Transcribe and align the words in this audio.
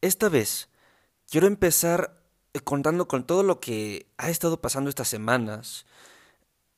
esta 0.00 0.28
vez 0.28 0.68
quiero 1.28 1.46
empezar 1.46 2.22
eh, 2.52 2.60
contando 2.60 3.08
con 3.08 3.26
todo 3.26 3.42
lo 3.42 3.60
que 3.60 4.06
ha 4.16 4.30
estado 4.30 4.60
pasando 4.60 4.90
estas 4.90 5.08
semanas. 5.08 5.86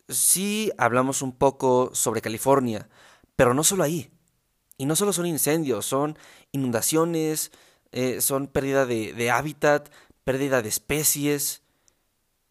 Sí 0.09 0.73
hablamos 0.79 1.23
un 1.23 1.33
poco 1.33 1.91
sobre 1.95 2.21
California, 2.21 2.89
pero 3.37 3.55
no 3.55 3.65
solo 3.65 3.83
ahí. 3.83 4.11
Y 4.77 4.87
no 4.87 4.97
solo 4.97 5.13
son 5.13 5.27
incendios, 5.27 5.87
son 5.87 6.19
inundaciones, 6.51 7.53
eh, 7.93 8.21
son 8.21 8.47
pérdida 8.49 8.85
de, 8.87 9.13
de 9.13 9.31
hábitat, 9.31 9.91
pérdida 10.25 10.63
de 10.63 10.69
especies, 10.69 11.63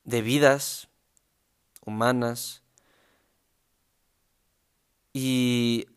de 0.03 0.21
vidas 0.21 0.87
humanas. 1.85 2.63
Y 5.13 5.87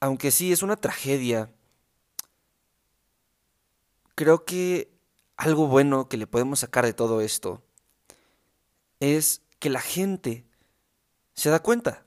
aunque 0.00 0.30
sí 0.30 0.52
es 0.52 0.62
una 0.62 0.76
tragedia, 0.76 1.50
creo 4.22 4.44
que 4.44 4.88
algo 5.36 5.66
bueno 5.66 6.08
que 6.08 6.16
le 6.16 6.28
podemos 6.28 6.60
sacar 6.60 6.84
de 6.84 6.92
todo 6.92 7.20
esto 7.20 7.60
es 9.00 9.42
que 9.58 9.68
la 9.68 9.80
gente 9.80 10.46
se 11.34 11.50
da 11.50 11.60
cuenta. 11.60 12.04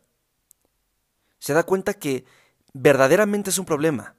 Se 1.40 1.54
da 1.54 1.64
cuenta 1.64 1.96
que 1.96 2.24
verdaderamente 2.72 3.50
es 3.50 3.60
un 3.60 3.66
problema. 3.66 4.16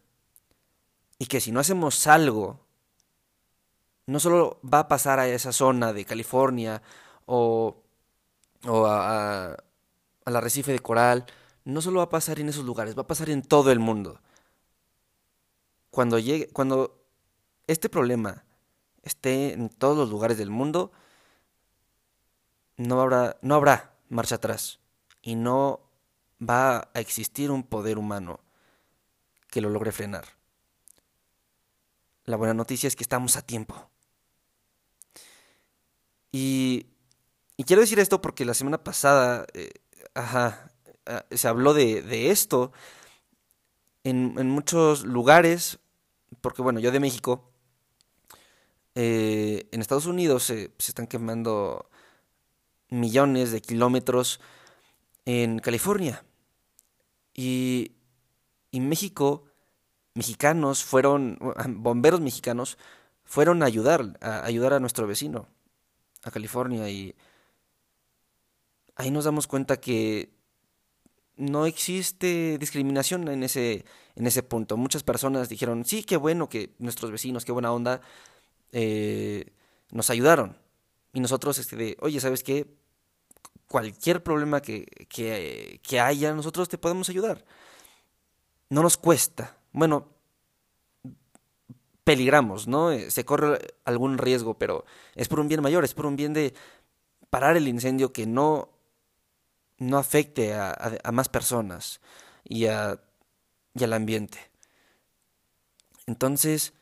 Y 1.18 1.24
que 1.24 1.40
si 1.40 1.52
no 1.52 1.60
hacemos 1.60 2.06
algo, 2.06 2.60
no 4.04 4.20
solo 4.20 4.60
va 4.62 4.80
a 4.80 4.88
pasar 4.88 5.18
a 5.18 5.26
esa 5.28 5.52
zona 5.52 5.94
de 5.94 6.04
California 6.04 6.82
o, 7.24 7.82
o 8.66 8.86
a, 8.86 9.56
al 10.26 10.36
arrecife 10.36 10.72
de 10.72 10.80
coral, 10.80 11.24
no 11.64 11.80
solo 11.80 12.00
va 12.00 12.04
a 12.04 12.10
pasar 12.10 12.40
en 12.40 12.50
esos 12.50 12.66
lugares, 12.66 12.94
va 12.94 13.02
a 13.02 13.06
pasar 13.06 13.30
en 13.30 13.40
todo 13.40 13.72
el 13.72 13.78
mundo. 13.78 14.20
Cuando 15.90 16.18
llegue, 16.18 16.48
cuando 16.48 16.95
este 17.66 17.88
problema 17.88 18.44
esté 19.02 19.52
en 19.52 19.68
todos 19.68 19.96
los 19.96 20.10
lugares 20.10 20.38
del 20.38 20.50
mundo, 20.50 20.92
no 22.76 23.00
habrá, 23.00 23.36
no 23.42 23.54
habrá 23.54 23.94
marcha 24.08 24.36
atrás 24.36 24.80
y 25.22 25.34
no 25.34 25.80
va 26.40 26.90
a 26.92 27.00
existir 27.00 27.50
un 27.50 27.62
poder 27.62 27.98
humano 27.98 28.40
que 29.48 29.60
lo 29.60 29.70
logre 29.70 29.92
frenar. 29.92 30.26
La 32.24 32.36
buena 32.36 32.54
noticia 32.54 32.88
es 32.88 32.96
que 32.96 33.04
estamos 33.04 33.36
a 33.36 33.42
tiempo. 33.42 33.88
Y, 36.32 36.86
y 37.56 37.64
quiero 37.64 37.80
decir 37.80 37.98
esto 37.98 38.20
porque 38.20 38.44
la 38.44 38.54
semana 38.54 38.82
pasada 38.82 39.46
eh, 39.54 39.70
eh, 40.14 41.36
se 41.36 41.48
habló 41.48 41.72
de, 41.72 42.30
esto 42.30 42.72
en, 44.04 44.34
muchos 44.48 45.04
lugares, 45.04 45.78
porque 46.40 46.62
bueno, 46.62 46.80
yo 46.80 46.90
de 46.90 47.00
México, 47.00 47.50
eh, 48.98 49.68
en 49.72 49.82
Estados 49.82 50.06
Unidos 50.06 50.44
se, 50.44 50.72
están 50.78 51.06
quemando 51.06 51.90
millones 52.88 53.52
de 53.52 53.60
kilómetros 53.60 54.40
en 55.26 55.58
California. 55.58 56.24
Y, 57.34 57.92
y 58.70 58.80
México, 58.80 59.44
mexicanos 60.14 60.82
fueron, 60.82 61.38
bomberos 61.68 62.22
mexicanos, 62.22 62.78
fueron 63.22 63.62
a 63.62 63.66
ayudar, 63.66 64.16
a 64.22 64.46
ayudar 64.46 64.72
a 64.72 64.80
nuestro 64.80 65.06
vecino, 65.06 65.46
a 66.22 66.30
California. 66.30 66.88
Y 66.88 67.14
ahí 68.94 69.10
nos 69.10 69.26
damos 69.26 69.46
cuenta 69.46 69.76
que 69.76 70.30
no 71.36 71.66
existe 71.66 72.56
discriminación 72.56 73.28
en 73.28 73.42
ese, 73.42 73.84
en 74.14 74.26
ese 74.26 74.42
punto. 74.42 74.78
Muchas 74.78 75.02
personas 75.02 75.50
dijeron, 75.50 75.84
sí, 75.84 76.02
qué 76.02 76.16
bueno 76.16 76.48
que 76.48 76.70
nuestros 76.78 77.10
vecinos, 77.10 77.44
qué 77.44 77.52
buena 77.52 77.74
onda, 77.74 78.00
eh, 78.72 79.52
nos 79.90 80.10
ayudaron. 80.10 80.56
Y 81.12 81.20
nosotros, 81.20 81.58
este, 81.58 81.76
de, 81.76 81.96
oye, 82.00 82.20
¿sabes 82.20 82.42
qué? 82.42 82.66
Cualquier 83.68 84.22
problema 84.22 84.60
que, 84.60 84.84
que, 85.08 85.80
que 85.82 86.00
haya, 86.00 86.34
nosotros 86.34 86.68
te 86.68 86.78
podemos 86.78 87.08
ayudar. 87.08 87.44
No 88.68 88.82
nos 88.82 88.96
cuesta. 88.96 89.56
Bueno, 89.72 90.08
peligramos, 92.04 92.68
¿no? 92.68 92.92
Eh, 92.92 93.10
se 93.10 93.24
corre 93.24 93.74
algún 93.84 94.18
riesgo, 94.18 94.54
pero 94.54 94.84
es 95.14 95.26
por 95.26 95.40
un 95.40 95.48
bien 95.48 95.62
mayor, 95.62 95.84
es 95.84 95.94
por 95.94 96.06
un 96.06 96.16
bien 96.16 96.32
de 96.32 96.54
parar 97.30 97.56
el 97.56 97.66
incendio 97.66 98.12
que 98.12 98.26
no, 98.26 98.70
no 99.78 99.98
afecte 99.98 100.54
a, 100.54 100.70
a, 100.70 100.92
a 101.02 101.12
más 101.12 101.28
personas 101.28 102.00
y, 102.44 102.66
a, 102.66 103.00
y 103.74 103.84
al 103.84 103.92
ambiente. 103.92 104.38
Entonces, 106.06 106.74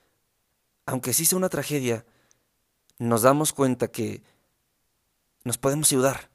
aunque 0.86 1.12
sí 1.12 1.24
sea 1.24 1.38
una 1.38 1.48
tragedia, 1.48 2.04
nos 2.98 3.22
damos 3.22 3.52
cuenta 3.52 3.88
que 3.88 4.22
nos 5.44 5.58
podemos 5.58 5.90
ayudar. 5.92 6.30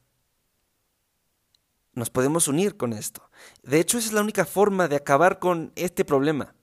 Nos 1.94 2.10
podemos 2.10 2.48
unir 2.48 2.78
con 2.78 2.94
esto. 2.94 3.30
De 3.64 3.80
hecho, 3.80 3.98
esa 3.98 4.08
es 4.08 4.14
la 4.14 4.22
única 4.22 4.46
forma 4.46 4.88
de 4.88 4.96
acabar 4.96 5.40
con 5.40 5.72
este 5.76 6.06
problema. 6.06 6.56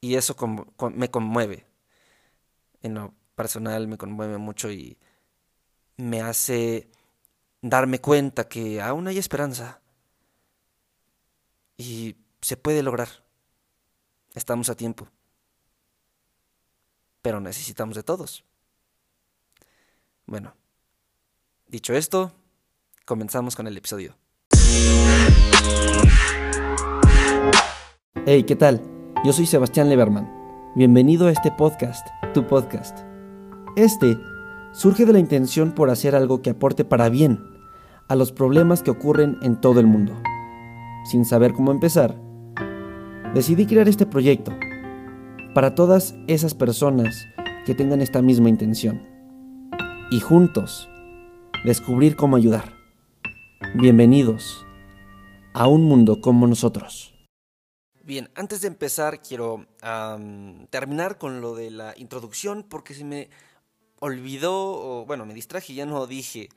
Y 0.00 0.14
eso 0.14 0.36
me 0.94 1.10
conmueve. 1.10 1.66
En 2.82 2.94
lo 2.94 3.14
personal 3.34 3.88
me 3.88 3.98
conmueve 3.98 4.38
mucho 4.38 4.70
y 4.70 4.98
me 5.96 6.20
hace 6.22 6.88
darme 7.60 8.00
cuenta 8.00 8.48
que 8.48 8.80
aún 8.80 9.08
hay 9.08 9.18
esperanza. 9.18 9.80
Y 11.76 12.16
se 12.40 12.56
puede 12.56 12.82
lograr. 12.82 13.08
Estamos 14.34 14.68
a 14.70 14.76
tiempo 14.76 15.08
pero 17.28 17.42
necesitamos 17.42 17.94
de 17.94 18.02
todos. 18.02 18.42
Bueno, 20.24 20.54
dicho 21.66 21.92
esto, 21.92 22.32
comenzamos 23.04 23.54
con 23.54 23.66
el 23.66 23.76
episodio. 23.76 24.16
Hey, 28.24 28.44
¿qué 28.44 28.56
tal? 28.56 28.80
Yo 29.26 29.34
soy 29.34 29.44
Sebastián 29.44 29.90
Leberman. 29.90 30.72
Bienvenido 30.74 31.26
a 31.26 31.30
este 31.30 31.52
podcast, 31.52 32.06
tu 32.32 32.46
podcast. 32.46 33.00
Este 33.76 34.16
surge 34.72 35.04
de 35.04 35.12
la 35.12 35.18
intención 35.18 35.74
por 35.74 35.90
hacer 35.90 36.16
algo 36.16 36.40
que 36.40 36.48
aporte 36.48 36.86
para 36.86 37.10
bien 37.10 37.44
a 38.08 38.16
los 38.16 38.32
problemas 38.32 38.82
que 38.82 38.90
ocurren 38.90 39.36
en 39.42 39.60
todo 39.60 39.80
el 39.80 39.86
mundo. 39.86 40.18
Sin 41.04 41.26
saber 41.26 41.52
cómo 41.52 41.72
empezar, 41.72 42.18
decidí 43.34 43.66
crear 43.66 43.86
este 43.86 44.06
proyecto 44.06 44.58
para 45.58 45.74
todas 45.74 46.14
esas 46.28 46.54
personas 46.54 47.26
que 47.66 47.74
tengan 47.74 48.00
esta 48.00 48.22
misma 48.22 48.48
intención. 48.48 49.02
Y 50.08 50.20
juntos, 50.20 50.88
descubrir 51.64 52.14
cómo 52.14 52.36
ayudar. 52.36 52.76
Bienvenidos 53.74 54.64
a 55.54 55.66
un 55.66 55.82
mundo 55.82 56.20
como 56.20 56.46
nosotros. 56.46 57.12
Bien, 58.04 58.30
antes 58.36 58.60
de 58.60 58.68
empezar 58.68 59.20
quiero 59.20 59.66
terminar 60.70 61.18
con 61.18 61.40
lo 61.40 61.56
de 61.56 61.72
la 61.72 61.92
introducción 61.96 62.62
porque 62.62 62.94
se 62.94 63.02
me 63.02 63.28
olvidó, 63.98 64.54
o 64.54 65.06
bueno, 65.06 65.26
me 65.26 65.34
distraje 65.34 65.74
ya 65.74 65.86
no 65.86 66.06
dije 66.06 66.50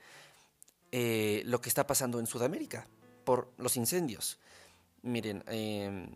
eh, 0.92 1.42
lo 1.48 1.60
que 1.60 1.70
está 1.70 1.88
pasando 1.88 2.20
en 2.20 2.28
Sudamérica 2.28 2.86
por 3.24 3.52
los 3.58 3.78
incendios. 3.78 4.38
Miren, 5.02 5.44
eh, 5.48 6.08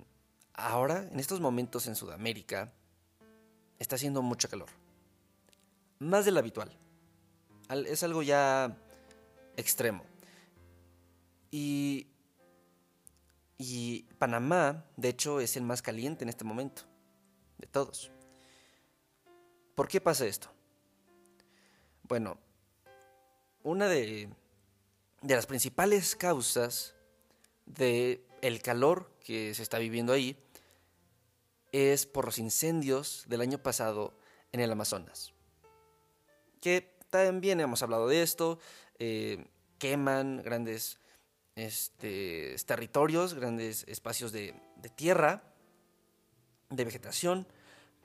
Ahora, 0.57 1.07
en 1.11 1.19
estos 1.19 1.41
momentos 1.41 1.85
en 1.88 1.95
Sudamérica, 1.95 2.71
está 3.77 3.97
haciendo 3.97 4.21
mucho 4.21 4.49
calor. 4.49 4.69
Más 5.99 6.23
del 6.23 6.38
habitual. 6.38 6.71
Es 7.69 8.03
algo 8.03 8.23
ya 8.23 8.77
extremo. 9.57 10.05
Y, 11.51 12.07
Panamá, 14.17 14.85
de 14.95 15.09
hecho, 15.09 15.41
es 15.41 15.57
el 15.57 15.63
más 15.63 15.81
caliente 15.81 16.23
en 16.23 16.29
este 16.29 16.45
momento. 16.45 16.83
De 17.57 17.67
todos. 17.67 18.11
¿Por 19.75 19.90
qué 19.90 19.99
pasa 19.99 20.25
esto? 20.25 20.49
Bueno, 22.03 22.37
una 23.63 23.90
de, 23.90 24.29
de 25.22 25.35
las 25.35 25.47
principales 25.47 26.16
causas 26.16 26.96
de 27.66 28.25
el 28.41 28.61
calor 28.61 29.11
que 29.19 29.53
se 29.53 29.63
está 29.63 29.79
viviendo 29.79 30.13
ahí 30.13 30.37
es 31.75 32.05
por 32.05 32.23
los 32.23 32.37
incendios 32.37 33.25
del 33.27 33.41
año 33.41 33.57
pasado 33.57 34.17
en 34.53 34.61
el 34.61 34.72
Amazonas. 34.72 35.33
Que 36.61 36.95
también 37.09 37.59
hemos 37.59 37.83
hablado 37.83 38.07
de 38.07 38.22
esto, 38.22 38.59
eh, 38.97 39.45
queman 39.77 40.41
grandes 40.41 40.99
este, 41.55 42.55
territorios, 42.66 43.33
grandes 43.33 43.83
espacios 43.89 44.31
de, 44.31 44.55
de, 44.77 44.89
tierra, 44.89 45.43
de 46.69 46.85
vegetación, 46.85 47.45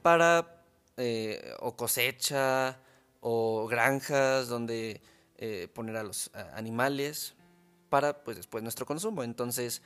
para 0.02 0.64
eh, 0.96 1.54
o 1.60 1.76
cosecha 1.76 2.80
o 3.20 3.68
granjas 3.68 4.48
donde 4.48 5.00
eh, 5.38 5.68
poner 5.72 5.96
a 5.96 6.02
los 6.02 6.32
animales 6.54 7.34
para 7.88 8.24
pues 8.24 8.36
después 8.36 8.64
nuestro 8.64 8.84
consumo. 8.84 9.22
Entonces, 9.22 9.80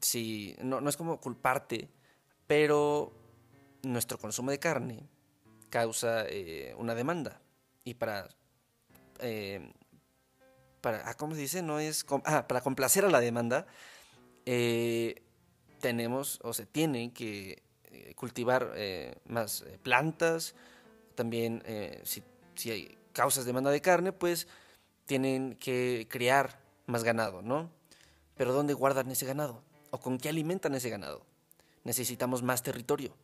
si 0.00 0.54
no, 0.62 0.80
no 0.80 0.88
es 0.88 0.96
como 0.96 1.20
culparte 1.20 1.90
pero 2.46 3.12
nuestro 3.82 4.18
consumo 4.18 4.50
de 4.50 4.58
carne 4.58 5.08
causa 5.70 6.24
eh, 6.28 6.74
una 6.78 6.94
demanda. 6.94 7.40
Y 7.84 7.94
para, 7.94 8.28
eh, 9.20 9.72
para 10.80 11.08
ah, 11.08 11.14
¿cómo 11.14 11.34
se 11.34 11.40
dice? 11.40 11.62
No 11.62 11.80
es, 11.80 12.04
ah, 12.24 12.46
para 12.46 12.60
complacer 12.60 13.04
a 13.04 13.10
la 13.10 13.20
demanda, 13.20 13.66
eh, 14.46 15.22
tenemos 15.80 16.38
o 16.42 16.52
se 16.52 16.66
tienen 16.66 17.10
que 17.10 17.62
cultivar 18.16 18.74
más 19.26 19.64
plantas. 19.82 20.54
También, 21.14 21.62
si, 22.02 22.22
si 22.54 22.70
hay 22.70 22.98
causas 23.12 23.44
de 23.44 23.50
demanda 23.50 23.70
de 23.70 23.80
carne, 23.80 24.12
pues 24.12 24.48
tienen 25.06 25.56
que 25.56 26.08
criar 26.10 26.58
más 26.86 27.04
ganado, 27.04 27.42
¿no? 27.42 27.70
Pero 28.36 28.52
¿dónde 28.52 28.74
guardan 28.74 29.10
ese 29.10 29.26
ganado? 29.26 29.62
¿O 29.90 30.00
con 30.00 30.18
qué 30.18 30.28
alimentan 30.28 30.74
ese 30.74 30.90
ganado? 30.90 31.24
Necesitamos 31.84 32.42
más 32.42 32.62
territorio. 32.62 33.14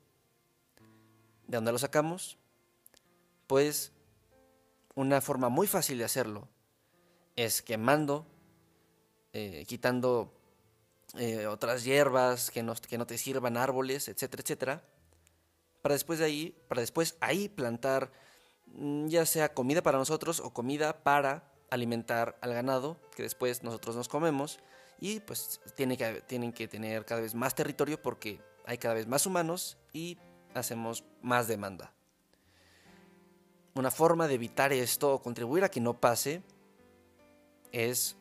¿De 1.46 1.56
dónde 1.56 1.72
lo 1.72 1.78
sacamos? 1.78 2.38
Pues 3.46 3.92
una 4.94 5.20
forma 5.20 5.48
muy 5.48 5.66
fácil 5.66 5.98
de 5.98 6.04
hacerlo 6.04 6.46
es 7.36 7.62
quemando, 7.62 8.26
eh, 9.32 9.64
quitando 9.66 10.32
eh, 11.18 11.46
otras 11.46 11.84
hierbas 11.84 12.50
que 12.50 12.62
no, 12.62 12.74
que 12.74 12.98
no 12.98 13.06
te 13.06 13.18
sirvan, 13.18 13.56
árboles, 13.56 14.08
etcétera, 14.08 14.42
etcétera, 14.42 14.82
para 15.82 15.94
después 15.94 16.18
de 16.18 16.26
ahí, 16.26 16.56
para 16.68 16.82
después 16.82 17.16
ahí 17.20 17.48
plantar 17.48 18.12
mm, 18.66 19.08
ya 19.08 19.26
sea 19.26 19.54
comida 19.54 19.82
para 19.82 19.98
nosotros 19.98 20.40
o 20.40 20.52
comida 20.52 21.02
para 21.02 21.50
alimentar 21.70 22.38
al 22.42 22.52
ganado 22.52 23.00
que 23.16 23.22
después 23.22 23.62
nosotros 23.62 23.96
nos 23.96 24.08
comemos 24.08 24.60
y 25.00 25.20
pues 25.20 25.60
que, 25.76 26.22
tienen 26.26 26.52
que 26.52 26.68
tener 26.68 27.04
cada 27.04 27.22
vez 27.22 27.34
más 27.34 27.54
territorio 27.54 28.00
porque 28.00 28.40
hay 28.66 28.78
cada 28.78 28.94
vez 28.94 29.06
más 29.06 29.26
humanos 29.26 29.78
y 29.92 30.18
hacemos 30.54 31.04
más 31.22 31.48
demanda. 31.48 31.92
Una 33.74 33.90
forma 33.90 34.26
de 34.26 34.34
evitar 34.34 34.72
esto 34.72 35.14
o 35.14 35.22
contribuir 35.22 35.64
a 35.64 35.70
que 35.70 35.80
no 35.80 36.00
pase 36.00 36.42
es 37.72 38.16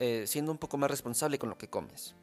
eh, 0.00 0.24
siendo 0.26 0.52
un 0.52 0.58
poco 0.58 0.76
más 0.78 0.90
responsable 0.90 1.38
con 1.38 1.50
lo 1.50 1.58
que 1.58 1.68
comes. 1.68 2.14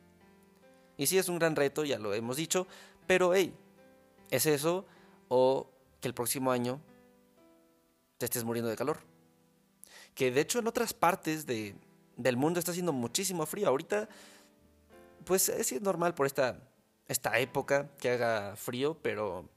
Y 0.97 1.07
sí 1.07 1.17
es 1.17 1.29
un 1.29 1.39
gran 1.39 1.55
reto, 1.55 1.83
ya 1.85 1.99
lo 1.99 2.13
hemos 2.13 2.37
dicho, 2.37 2.67
pero 3.07 3.33
hey, 3.33 3.53
es 4.29 4.45
eso 4.45 4.85
o 5.29 5.67
que 5.99 6.07
el 6.07 6.13
próximo 6.13 6.51
año 6.51 6.81
te 8.17 8.25
estés 8.25 8.43
muriendo 8.43 8.69
de 8.69 8.75
calor 8.75 9.11
que 10.15 10.31
de 10.31 10.41
hecho 10.41 10.59
en 10.59 10.67
otras 10.67 10.93
partes 10.93 11.45
de, 11.45 11.75
del 12.17 12.37
mundo 12.37 12.59
está 12.59 12.71
haciendo 12.71 12.93
muchísimo 12.93 13.45
frío. 13.45 13.67
Ahorita, 13.67 14.09
pues 15.25 15.49
es 15.49 15.81
normal 15.81 16.13
por 16.13 16.25
esta, 16.25 16.59
esta 17.11 17.37
época 17.39 17.89
que 17.99 18.09
haga 18.09 18.55
frío, 18.55 18.97
pero, 19.01 19.49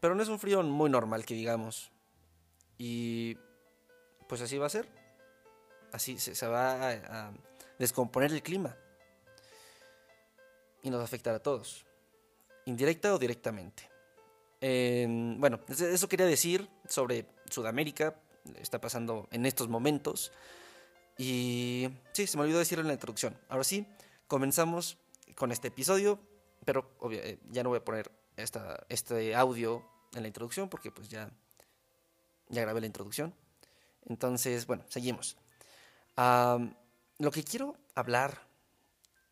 pero 0.00 0.14
no 0.14 0.22
es 0.22 0.28
un 0.28 0.40
frío 0.40 0.62
muy 0.62 0.90
normal 0.90 1.24
que 1.24 1.34
digamos. 1.34 1.92
Y 2.78 3.38
pues 4.28 4.40
así 4.40 4.58
va 4.58 4.66
a 4.66 4.70
ser. 4.70 4.88
Así 5.92 6.18
se, 6.18 6.46
va 6.48 6.90
a, 6.90 7.32
descomponer 7.78 8.32
el 8.32 8.42
clima. 8.42 8.76
Y 10.82 10.90
nos 10.90 11.02
afectará 11.02 11.36
a 11.36 11.42
todos. 11.42 11.86
Indirecta 12.66 13.14
o 13.14 13.18
directamente. 13.18 13.88
bueno, 14.60 15.60
eso 15.68 16.08
quería 16.08 16.26
decir 16.26 16.68
sobre 16.88 17.26
Sudamérica, 17.48 18.16
está 18.56 18.80
pasando 18.80 19.28
en 19.30 19.46
estos 19.46 19.68
momentos. 19.68 20.32
Y 21.16 21.88
sí, 22.12 22.26
se 22.26 22.36
me 22.36 22.42
olvidó 22.42 22.58
decirlo 22.58 22.82
en 22.82 22.88
la 22.88 22.94
introducción. 22.94 23.38
Ahora 23.48 23.62
sí, 23.62 23.86
comenzamos 24.26 24.98
con 25.34 25.52
este 25.52 25.68
episodio, 25.68 26.18
pero 26.64 26.90
eh, 27.10 27.38
ya 27.50 27.62
no 27.62 27.70
voy 27.70 27.78
a 27.78 27.84
poner 27.84 28.10
esta, 28.36 28.84
este 28.88 29.34
audio 29.34 29.84
en 30.14 30.22
la 30.22 30.28
introducción 30.28 30.68
porque 30.68 30.90
pues 30.90 31.08
ya, 31.08 31.30
ya 32.48 32.62
grabé 32.62 32.80
la 32.80 32.86
introducción. 32.86 33.34
Entonces, 34.06 34.66
bueno, 34.66 34.84
seguimos. 34.88 35.36
lo 36.16 37.30
que 37.30 37.42
quiero 37.42 37.76
hablar 37.94 38.46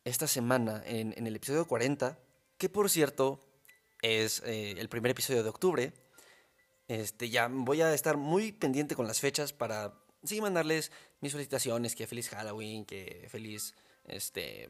esta 0.03 0.27
semana 0.27 0.83
en, 0.85 1.13
en, 1.17 1.27
el 1.27 1.35
episodio 1.35 1.65
40, 1.65 2.17
que 2.57 2.69
por 2.69 2.89
cierto 2.89 3.39
es 4.01 4.41
eh, 4.45 4.75
el 4.77 4.89
primer 4.89 5.11
episodio 5.11 5.43
de 5.43 5.49
octubre, 5.49 5.93
este, 6.87 7.29
ya 7.29 7.47
voy 7.47 7.81
a 7.81 7.93
estar 7.93 8.17
muy 8.17 8.51
pendiente 8.51 8.95
con 8.95 9.07
las 9.07 9.21
fechas 9.21 9.53
para 9.53 9.93
sí 10.23 10.41
mandarles 10.41 10.91
mis 11.21 11.31
felicitaciones, 11.31 11.95
que 11.95 12.07
feliz 12.07 12.29
Halloween, 12.29 12.85
que 12.85 13.27
feliz, 13.29 13.73
este, 14.05 14.69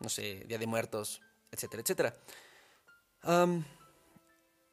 no 0.00 0.08
sé, 0.08 0.44
Día 0.46 0.58
de 0.58 0.66
Muertos, 0.66 1.20
etcétera, 1.50 1.82
etcétera. 1.82 2.14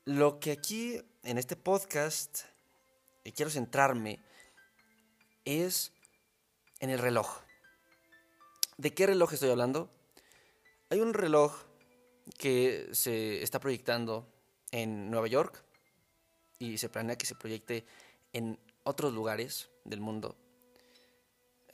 lo 0.06 0.40
que 0.40 0.52
aquí 0.52 1.02
en 1.24 1.38
este 1.38 1.56
podcast 1.56 2.42
eh, 3.24 3.32
quiero 3.32 3.52
centrarme 3.52 4.20
es 5.46 5.92
en 6.80 6.90
el 6.90 7.00
reloj. 7.00 7.42
¿De 8.78 8.94
qué 8.94 9.06
reloj 9.06 9.34
estoy 9.34 9.50
hablando? 9.50 9.90
Hay 10.90 11.00
un 11.00 11.14
reloj 11.14 11.56
que 12.38 12.90
se 12.94 13.44
está 13.44 13.60
proyectando 13.60 14.28
en 14.72 15.12
Nueva 15.12 15.28
York, 15.28 15.64
y 16.62 16.78
se 16.78 16.90
planea 16.90 17.18
que 17.18 17.26
se 17.26 17.34
proyecte 17.34 17.86
en 18.34 18.60
otros 18.84 19.14
lugares 19.14 19.70
del 19.84 20.00
mundo, 20.00 20.36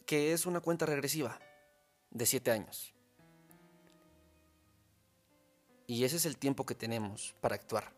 que 0.06 0.32
es 0.32 0.46
una 0.46 0.62
cuenta 0.62 0.86
regresiva 0.86 1.38
de 2.10 2.26
7 2.26 2.52
años. 2.52 2.94
Y 5.88 6.04
ese 6.04 6.18
es 6.18 6.26
el 6.26 6.38
tiempo 6.38 6.66
que 6.66 6.76
tenemos 6.76 7.34
para 7.42 7.56
actuar. 7.56 7.92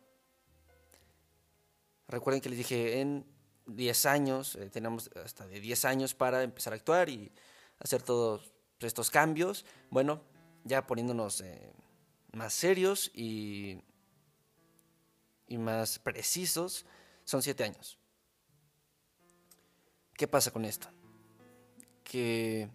Recuerden 2.08 2.40
que 2.40 2.48
les 2.48 2.58
dije, 2.58 3.00
en 3.00 3.26
10 3.66 4.06
años, 4.06 4.56
eh, 4.56 4.70
tenemos 4.70 5.10
hasta 5.22 5.46
de 5.46 5.60
10 5.60 5.84
años 5.84 6.14
para 6.14 6.42
empezar 6.42 6.72
a 6.72 6.76
actuar 6.76 7.08
y 7.08 7.30
hacer 7.78 8.02
todos 8.02 8.52
estos 8.80 9.10
cambios. 9.10 9.66
Bueno, 9.90 10.22
ya 10.64 10.86
poniéndonos 10.86 11.40
eh, 11.42 11.72
más 12.32 12.54
serios 12.54 13.10
y 13.14 13.82
y 15.50 15.58
más 15.58 15.98
precisos, 15.98 16.86
son 17.24 17.42
siete 17.42 17.64
años. 17.64 17.98
¿Qué 20.14 20.28
pasa 20.28 20.52
con 20.52 20.64
esto? 20.64 20.88
Que, 22.04 22.70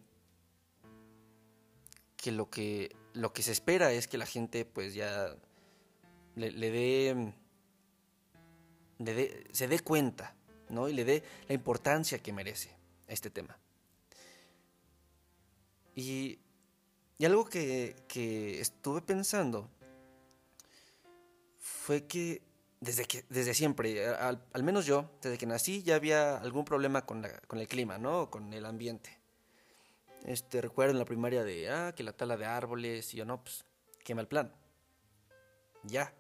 lo, 2.25 2.50
que 2.50 2.94
lo 3.15 3.33
que 3.33 3.44
se 3.44 3.51
espera 3.51 3.91
es 3.91 4.07
que 4.07 4.17
la 4.17 4.25
gente 4.25 4.65
pues 4.65 4.94
ya 4.94 5.35
le, 6.35 6.71
dé, 8.98 9.48
se 9.51 9.67
dé 9.67 9.79
cuenta, 9.79 10.36
¿no? 10.69 10.89
Y 10.89 10.93
le 10.93 11.05
dé 11.05 11.24
la 11.48 11.55
importancia 11.55 12.19
que 12.19 12.34
merece 12.34 12.75
este 13.07 13.29
tema. 13.29 13.57
Y, 15.95 16.39
algo 17.24 17.45
que, 17.45 17.95
que 18.07 18.60
estuve 18.60 19.01
pensando 19.01 19.69
fue 21.60 22.05
que 22.05 22.41
desde, 22.81 23.05
que, 23.05 23.24
desde 23.29 23.53
siempre, 23.53 23.93
eh, 23.93 24.07
al, 24.07 24.63
menos 24.63 24.86
yo, 24.86 25.10
desde 25.22 25.38
que 25.38 25.45
nací 25.45 25.81
ya 25.81 25.95
había 25.95 26.38
algún 26.38 26.65
problema 26.65 27.05
con, 27.05 27.25
con 27.48 27.60
el 27.60 27.67
clima, 27.67 27.98
¿no? 27.98 28.29
Con 28.29 28.53
el 28.53 28.65
ambiente. 28.65 29.17
Este, 30.25 30.60
recuerdo 30.60 30.91
en 30.91 31.00
la 31.00 31.05
primaria 31.05 31.44
de, 31.44 31.70
ah, 31.70 31.94
que 31.96 32.01
la 32.01 32.12
tala 32.12 32.36
de 32.36 32.46
árboles, 32.46 33.13
y 33.13 33.17
yo, 33.17 33.25
no, 33.25 33.44
pues, 33.44 33.63
qué 34.03 34.15
mal 34.15 34.27
plan. 34.27 34.51
Ya. 35.84 36.12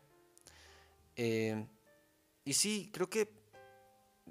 Eh, 1.15 1.67
y 2.43 2.53
sí, 2.53 2.91
creo 2.93 3.09
que 3.09 3.33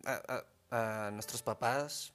a, 0.05 1.11
nuestros 1.13 1.43
papás, 1.43 2.13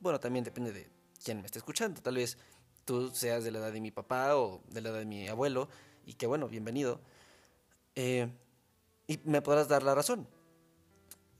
bueno, 0.00 0.18
también 0.18 0.44
depende 0.44 0.72
de 0.72 0.90
quién 1.24 1.40
me 1.40 1.46
esté 1.46 1.58
escuchando, 1.58 2.00
tal 2.02 2.16
vez 2.16 2.38
tú 2.84 3.10
seas 3.14 3.44
de 3.44 3.50
la 3.50 3.60
edad 3.60 3.72
de 3.72 3.80
mi 3.80 3.90
papá 3.90 4.36
o 4.36 4.62
de 4.68 4.80
la 4.80 4.90
edad 4.90 4.98
de 4.98 5.06
mi 5.06 5.28
abuelo, 5.28 5.68
y 6.06 6.14
que 6.14 6.26
bueno, 6.26 6.48
bienvenido. 6.48 7.00
Eh, 7.94 8.28
y 9.06 9.20
me 9.24 9.42
podrás 9.42 9.68
dar 9.68 9.84
la 9.84 9.94
razón. 9.94 10.28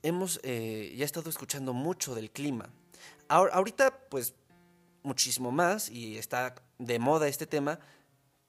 Hemos 0.01 0.39
eh, 0.43 0.93
ya 0.97 1.03
estado 1.03 1.29
escuchando 1.29 1.73
mucho 1.73 2.15
del 2.15 2.31
clima. 2.31 2.69
ahorita, 3.27 4.09
pues, 4.09 4.33
muchísimo 5.03 5.51
más 5.51 5.89
y 5.89 6.17
está 6.17 6.55
de 6.77 6.99
moda 6.99 7.27
este 7.27 7.47
tema 7.47 7.79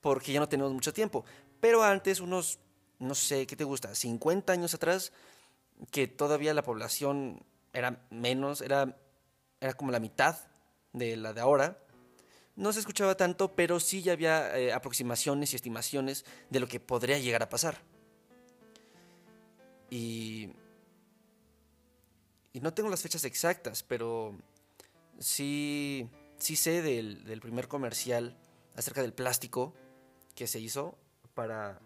porque 0.01 0.33
ya 0.33 0.41
no 0.41 0.49
tenemos 0.49 0.73
mucho 0.73 0.93
tiempo. 0.93 1.25
Pero 1.61 1.83
antes, 1.83 2.21
unos, 2.21 2.59
no 2.99 3.15
sé, 3.15 3.47
¿qué 3.47 3.57
te 3.57 3.65
gusta? 3.65 3.95
50 3.95 4.53
años 4.53 4.75
atrás, 4.75 5.13
que 5.91 6.09
todavía 6.09 6.55
la 6.55 6.63
población 6.63 7.45
era 7.73 8.05
menos, 8.11 8.61
era, 8.61 8.99
era 9.61 9.75
como 9.75 9.93
la 9.93 10.01
mitad 10.01 10.37
de 10.93 11.17
la 11.17 11.33
de 11.33 11.41
ahora. 11.41 11.79
No 12.57 12.73
se 12.73 12.81
escuchaba 12.81 13.17
tanto, 13.17 13.55
pero 13.55 13.81
sí 13.81 14.03
ya 14.03 14.13
había 14.13 14.59
eh, 14.59 14.73
aproximaciones 14.73 15.53
y 15.53 15.57
estimaciones 15.57 16.25
de 16.51 16.61
lo 16.61 16.69
que 16.69 16.81
podría 16.81 17.19
llegar 17.19 17.43
a 17.43 17.49
pasar. 17.49 17.79
Y, 19.89 20.51
y 22.53 22.61
no 22.61 22.75
tengo 22.75 22.91
las 22.91 23.03
fechas 23.03 23.25
exactas, 23.25 23.83
pero 23.83 24.37
sí, 25.19 26.09
sí 26.43 26.57
sé 26.57 26.83
del, 26.83 27.41
primer 27.41 27.69
comercial 27.69 28.37
acerca 28.75 29.01
del 29.01 29.13
plástico 29.13 29.75
que 30.35 30.49
se 30.49 30.59
hizo 30.59 30.99
para 31.35 31.81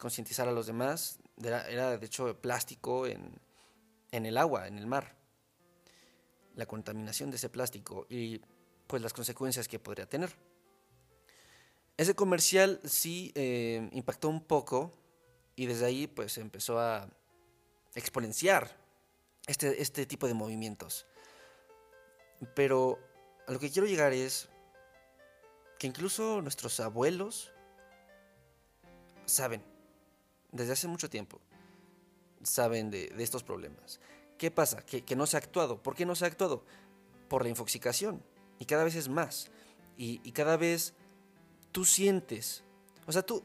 concientizar 0.00 0.48
a 0.48 0.52
los 0.52 0.66
demás. 0.66 1.18
Era, 1.36 1.98
de 1.98 2.06
hecho 2.06 2.40
plástico 2.40 3.06
en, 3.06 3.38
en 4.10 4.24
el 4.24 4.38
agua, 4.38 4.66
en 4.66 4.78
el 4.78 4.86
mar. 4.86 5.14
La 6.54 6.66
contaminación 6.66 7.30
de 7.30 7.36
ese 7.36 7.50
plástico 7.50 8.06
y 8.08 8.40
pues 8.86 9.02
las 9.02 9.12
consecuencias 9.12 9.68
que 9.68 9.78
podría 9.78 10.08
tener. 10.08 10.34
Ese 11.98 12.14
comercial 12.14 12.80
sí 12.84 13.30
eh, 13.34 13.90
impactó 13.92 14.30
un 14.30 14.42
poco 14.42 14.94
y 15.54 15.66
desde 15.66 15.84
ahí 15.84 16.06
pues 16.06 16.38
empezó 16.38 16.80
a 16.80 17.10
exponenciar 17.94 18.74
este, 19.46 19.82
este 19.82 20.06
tipo 20.06 20.26
de 20.26 20.34
movimientos. 20.34 21.06
Pero 22.54 22.98
a 23.48 23.52
lo 23.52 23.58
que 23.58 23.70
quiero 23.70 23.88
llegar 23.88 24.12
es 24.12 24.46
que 25.78 25.86
incluso 25.86 26.42
nuestros 26.42 26.80
abuelos 26.80 27.50
saben, 29.24 29.62
desde 30.52 30.72
hace 30.72 30.86
mucho 30.86 31.08
tiempo, 31.08 31.40
saben 32.42 32.90
de, 32.90 33.10
estos 33.18 33.42
problemas. 33.42 34.00
¿Qué 34.36 34.50
pasa? 34.50 34.84
Que, 34.84 35.16
no 35.16 35.26
se 35.26 35.36
ha 35.36 35.40
actuado. 35.40 35.82
¿Por 35.82 35.96
qué 35.96 36.04
no 36.04 36.14
se 36.14 36.26
ha 36.26 36.28
actuado? 36.28 36.62
Por 37.28 37.42
la 37.42 37.48
infoxicación. 37.48 38.22
Y 38.58 38.66
cada 38.66 38.84
vez 38.84 38.94
es 38.96 39.08
más. 39.08 39.50
Y, 39.96 40.30
cada 40.32 40.58
vez 40.58 40.92
tú 41.72 41.86
sientes. 41.86 42.64
O 43.06 43.12
sea, 43.12 43.22
tú, 43.22 43.42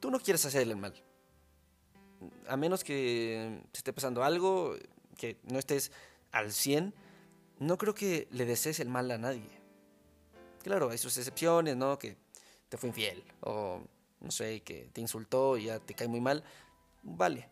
tú 0.00 0.10
no 0.10 0.20
quieres 0.20 0.44
hacerle 0.46 0.72
el 0.72 0.80
mal. 0.80 0.94
A 2.48 2.56
menos 2.56 2.82
que 2.82 3.60
te 3.72 3.78
esté 3.78 3.92
pasando 3.92 4.24
algo, 4.24 4.74
que 5.18 5.36
no 5.42 5.58
estés 5.58 5.92
al 6.32 6.50
100, 6.50 6.94
no 7.58 7.78
creo 7.78 7.94
que 7.94 8.28
le 8.30 8.44
desees 8.44 8.80
el 8.80 8.88
mal 8.88 9.10
a 9.10 9.18
nadie. 9.18 9.60
Claro, 10.62 10.90
hay 10.90 10.98
sus 10.98 11.16
excepciones, 11.16 11.76
¿no? 11.76 11.98
Que 11.98 12.16
te 12.68 12.76
fue 12.76 12.88
infiel 12.88 13.24
o 13.40 13.80
no 14.20 14.30
sé, 14.30 14.62
que 14.62 14.90
te 14.92 15.00
insultó 15.00 15.56
y 15.56 15.64
ya 15.64 15.78
te 15.78 15.94
cae 15.94 16.08
muy 16.08 16.20
mal. 16.20 16.44
Vale. 17.02 17.48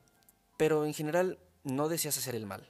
Pero 0.56 0.84
en 0.84 0.94
general 0.94 1.38
no 1.62 1.88
deseas 1.88 2.18
hacer 2.18 2.34
el 2.34 2.46
mal. 2.46 2.68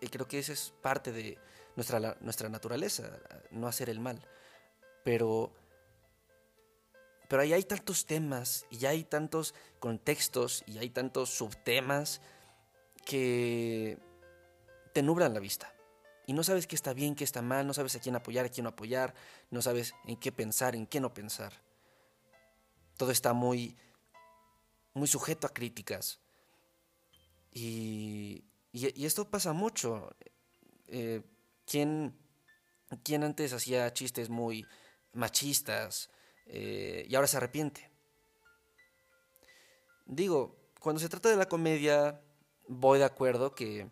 Y 0.00 0.08
creo 0.08 0.26
que 0.26 0.38
esa 0.38 0.52
es 0.52 0.72
parte 0.82 1.12
de 1.12 1.38
nuestra, 1.76 2.16
nuestra 2.20 2.48
naturaleza, 2.48 3.10
no 3.50 3.66
hacer 3.66 3.90
el 3.90 4.00
mal. 4.00 4.26
Pero, 5.04 5.52
pero 7.28 7.42
ahí 7.42 7.52
hay 7.52 7.64
tantos 7.64 8.06
temas 8.06 8.66
y 8.70 8.86
hay 8.86 9.04
tantos 9.04 9.54
contextos 9.78 10.64
y 10.66 10.78
hay 10.78 10.90
tantos 10.90 11.30
subtemas 11.30 12.20
que 13.04 13.98
te 14.92 15.02
nublan 15.02 15.34
la 15.34 15.40
vista. 15.40 15.72
Y 16.26 16.32
no 16.32 16.44
sabes 16.44 16.66
qué 16.66 16.76
está 16.76 16.92
bien, 16.92 17.14
qué 17.16 17.24
está 17.24 17.42
mal, 17.42 17.66
no 17.66 17.74
sabes 17.74 17.96
a 17.96 18.00
quién 18.00 18.14
apoyar, 18.14 18.46
a 18.46 18.48
quién 18.48 18.64
no 18.64 18.70
apoyar, 18.70 19.14
no 19.50 19.62
sabes 19.62 19.94
en 20.04 20.16
qué 20.16 20.30
pensar, 20.30 20.76
en 20.76 20.86
qué 20.86 21.00
no 21.00 21.12
pensar. 21.12 21.52
Todo 22.96 23.10
está 23.10 23.32
muy, 23.32 23.76
muy 24.94 25.08
sujeto 25.08 25.46
a 25.46 25.52
críticas. 25.52 26.20
Y, 27.52 28.44
y, 28.72 29.04
esto 29.04 29.28
pasa 29.28 29.52
mucho. 29.52 30.14
Eh, 30.86 31.22
¿quién, 31.66 32.16
¿quién, 33.02 33.24
antes 33.24 33.52
hacía 33.52 33.92
chistes 33.92 34.28
muy 34.28 34.64
machistas 35.12 36.10
eh, 36.46 37.06
y 37.08 37.14
ahora 37.14 37.26
se 37.26 37.38
arrepiente? 37.38 37.90
Digo, 40.06 40.56
cuando 40.78 41.00
se 41.00 41.08
trata 41.08 41.28
de 41.28 41.36
la 41.36 41.48
comedia, 41.48 42.20
voy 42.68 42.98
de 42.98 43.04
acuerdo 43.04 43.54
que 43.54 43.88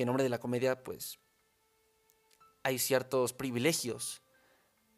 que 0.00 0.04
en 0.04 0.06
nombre 0.06 0.24
de 0.24 0.30
la 0.30 0.40
comedia, 0.40 0.82
pues, 0.82 1.18
hay 2.62 2.78
ciertos 2.78 3.34
privilegios, 3.34 4.22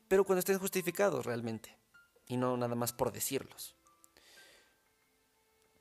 pero 0.07 0.23
cuando 0.23 0.39
estén 0.39 0.61
justificados 0.61 1.27
realmente, 1.27 1.77
y 2.29 2.37
no 2.37 2.57
nada 2.57 2.77
más 2.77 2.93
por 2.93 3.11
decirlos. 3.11 3.75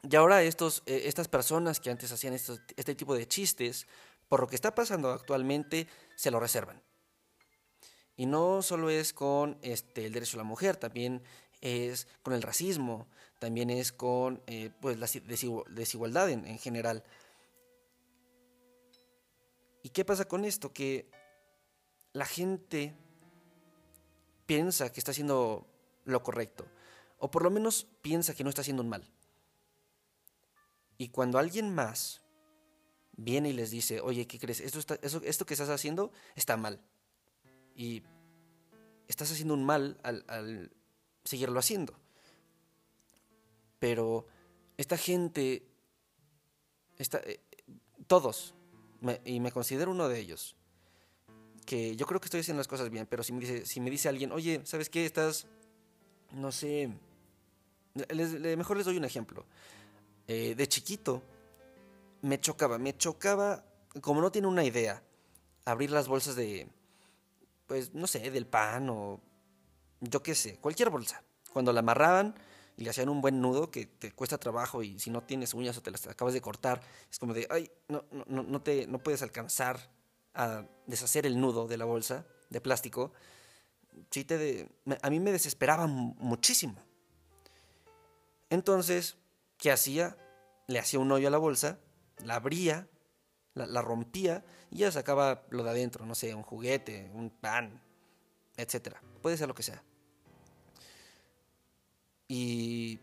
Y 0.02 0.16
ahora 0.16 0.42
estos, 0.42 0.82
eh, 0.88 1.04
estas 1.06 1.28
personas 1.28 1.80
que 1.80 1.92
antes 1.92 2.12
hacían 2.12 2.34
este 2.34 2.96
tipo 2.96 3.14
de 3.14 3.28
chistes, 3.28 3.86
por 4.28 4.42
lo 4.42 4.48
que 4.48 4.56
está 4.56 4.74
pasando 4.74 5.12
actualmente, 5.12 5.88
se 6.16 6.32
lo 6.32 6.40
reservan. 6.40 6.82
Y 8.18 8.26
no 8.26 8.64
solo 8.64 8.90
es 8.90 9.14
con 9.14 9.60
este, 9.62 10.08
el 10.08 10.14
derecho 10.14 10.38
a 10.38 10.40
la 10.40 10.46
mujer, 10.46 10.78
también 10.78 11.22
es 11.62 12.08
con 12.24 12.34
el 12.34 12.42
racismo, 12.42 13.08
también 13.38 13.70
es 13.70 13.92
con 13.92 14.42
eh, 14.48 14.72
pues, 14.82 14.98
la 14.98 15.08
desigualdad 15.70 16.32
en 16.32 16.58
general. 16.58 17.04
¿Y 19.84 19.90
qué 19.90 20.06
pasa 20.06 20.26
con 20.26 20.46
esto? 20.46 20.74
Que 20.74 21.10
la 22.14 22.26
gente 22.26 22.94
piensa 24.46 24.92
que 24.92 25.00
está 25.00 25.12
haciendo 25.12 25.68
lo 26.06 26.24
correcto, 26.24 26.66
o 27.20 27.32
por 27.32 27.44
lo 27.44 27.52
menos 27.52 27.88
piensa 28.02 28.34
que 28.34 28.44
no 28.44 28.50
está 28.50 28.62
haciendo 28.62 28.84
un 28.84 28.90
mal. 28.90 29.10
Y 30.98 31.10
cuando 31.10 31.40
alguien 31.40 31.74
más 31.74 32.22
viene 33.14 33.50
y 33.50 33.54
les 33.54 33.72
dice, 33.72 34.02
oye, 34.02 34.28
¿qué 34.28 34.40
crees? 34.40 34.60
Esto, 34.60 34.80
esto 35.24 35.46
que 35.46 35.54
estás 35.54 35.70
haciendo 35.70 36.12
está 36.36 36.58
mal. 36.58 36.82
Y 37.76 38.04
estás 39.08 39.32
haciendo 39.32 39.54
un 39.54 39.64
mal 39.64 40.00
al, 40.04 40.72
seguirlo 41.24 41.60
haciendo. 41.60 41.94
Pero 43.80 44.28
esta 44.78 44.98
gente, 44.98 45.68
eh, 46.98 47.40
todos, 48.08 48.54
y 49.26 49.40
me 49.40 49.52
considero 49.52 49.92
uno 49.92 50.08
de 50.08 50.20
ellos, 50.20 50.56
que 51.66 51.96
yo 51.96 52.06
creo 52.06 52.20
que 52.20 52.26
estoy 52.26 52.42
haciendo 52.42 52.60
las 52.60 52.68
cosas 52.68 52.90
bien, 52.90 53.08
pero 53.08 53.24
si 53.24 53.34
me 53.34 53.40
dice, 53.40 53.66
si 53.66 53.80
me 53.80 53.90
dice 53.90 54.10
alguien, 54.10 54.32
oye, 54.32 54.62
¿sabes 54.66 54.90
qué? 54.90 55.06
Estás, 55.06 55.48
no 56.34 56.52
sé, 56.52 56.92
mejor 58.58 58.78
les 58.78 58.86
doy 58.86 58.98
un 58.98 59.06
ejemplo. 59.06 59.46
Eh, 60.28 60.56
de 60.56 60.68
chiquito 60.68 61.22
me 62.22 62.40
chocaba, 62.40 62.78
me 62.78 62.96
chocaba, 62.96 63.64
como 64.02 64.22
no 64.22 64.32
tiene 64.32 64.48
una 64.48 64.64
idea, 64.64 65.04
abrir 65.66 65.92
las 65.92 66.08
bolsas 66.08 66.36
de, 66.36 66.68
pues, 67.68 67.94
no 67.94 68.08
sé, 68.08 68.32
del 68.32 68.46
pan 68.46 68.90
o 68.90 69.20
yo 70.00 70.24
qué 70.24 70.36
sé, 70.36 70.58
cualquier 70.58 70.90
bolsa. 70.90 71.24
Cuando 71.54 71.74
la 71.74 71.80
amarraban, 71.80 72.36
y 72.82 72.84
le 72.84 72.90
hacían 72.90 73.10
un 73.10 73.22
buen 73.22 73.40
nudo 73.40 73.70
que 73.70 73.86
te 73.86 74.12
cuesta 74.12 74.40
trabajo 74.40 74.82
y 74.82 74.98
si 74.98 75.12
no 75.12 75.22
tienes 75.22 75.54
uñas 75.54 75.78
o 75.78 75.84
te 75.84 75.92
las 75.92 76.08
acabas 76.08 76.34
de 76.34 76.42
cortar, 76.42 76.82
es 77.12 77.20
como 77.20 77.32
de, 77.32 77.46
ay, 77.52 77.70
no, 77.88 78.04
no, 78.26 78.42
no, 78.42 78.62
te, 78.64 78.88
no 78.88 78.98
puedes 78.98 79.22
alcanzar 79.22 79.92
a 80.34 80.66
deshacer 80.88 81.28
el 81.28 81.40
nudo 81.40 81.68
de 81.68 81.78
la 81.78 81.86
bolsa 81.86 82.26
de 82.50 82.60
plástico. 82.60 83.14
Sí 84.10 84.24
te 84.26 84.68
a 85.00 85.10
mí 85.12 85.20
me 85.20 85.32
desesperaba 85.32 85.86
muchísimo. 85.86 86.74
Entonces, 88.50 89.18
¿qué 89.60 89.72
hacía? 89.72 90.18
Le 90.66 90.80
hacía 90.80 90.98
un 90.98 91.12
hoyo 91.12 91.28
a 91.28 91.32
la 91.32 91.38
bolsa, 91.38 91.78
la 92.26 92.34
abría, 92.34 92.88
la, 93.54 93.68
la 93.68 93.84
rompía 93.84 94.44
y 94.72 94.80
ya 94.80 94.92
sacaba 94.92 95.44
lo 95.52 95.64
de 95.64 95.70
adentro, 95.70 96.08
no 96.08 96.16
sé, 96.16 96.34
un 96.34 96.42
juguete, 96.42 97.12
un 97.14 97.30
pan, 97.30 97.80
etc. 98.58 98.96
Puede 99.22 99.38
ser 99.38 99.48
lo 99.48 99.54
que 99.54 99.62
sea. 99.62 99.84
Y, 102.34 103.02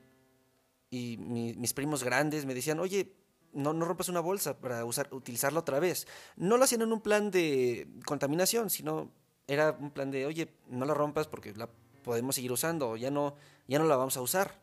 y 0.89 1.19
mis 1.19 1.75
primos 1.75 2.03
grandes 2.03 2.47
me 2.47 2.55
decían, 2.55 2.81
oye, 2.81 3.13
no, 3.53 3.75
no 3.75 3.85
rompas 3.85 4.09
una 4.09 4.21
bolsa 4.21 4.59
para 4.59 4.87
usar, 4.87 5.13
utilizarla 5.13 5.61
otra 5.61 5.79
vez. 5.81 6.07
No 6.37 6.57
lo 6.57 6.65
hacían 6.65 6.81
en 6.81 6.95
un 6.95 7.03
plan 7.03 7.31
de 7.31 7.89
contaminación, 8.07 8.71
sino 8.71 9.13
era 9.47 9.77
un 9.79 9.91
plan 9.91 10.11
de, 10.11 10.25
oye, 10.25 10.55
no 10.69 10.87
la 10.87 10.95
rompas 10.95 11.29
porque 11.29 11.53
la 11.53 11.69
podemos 12.03 12.37
seguir 12.37 12.53
usando, 12.53 12.97
ya 12.97 13.11
no, 13.11 13.37
ya 13.67 13.79
no 13.79 13.85
la 13.85 13.97
vamos 13.97 14.17
a 14.17 14.23
usar, 14.23 14.63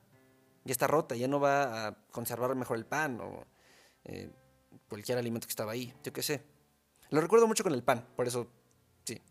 ya 0.63 0.72
está 0.72 0.88
rota, 0.88 1.15
ya 1.15 1.27
no 1.27 1.39
va 1.39 1.86
a 1.86 1.95
conservar 2.10 2.55
mejor 2.55 2.77
el 2.77 2.88
pan 2.88 3.22
o 3.22 3.45
eh, 4.05 4.31
cualquier 4.89 5.19
alimento 5.19 5.45
que 5.45 5.51
estaba 5.51 5.74
ahí, 5.74 5.93
yo 6.03 6.12
qué 6.12 6.24
sé. 6.24 6.41
Lo 7.12 7.22
recuerdo 7.22 7.45
mucho 7.45 7.62
con 7.62 7.74
el 7.74 7.84
pan, 7.84 8.03
por 8.15 8.27
eso, 8.27 8.48
sí. 9.03 9.22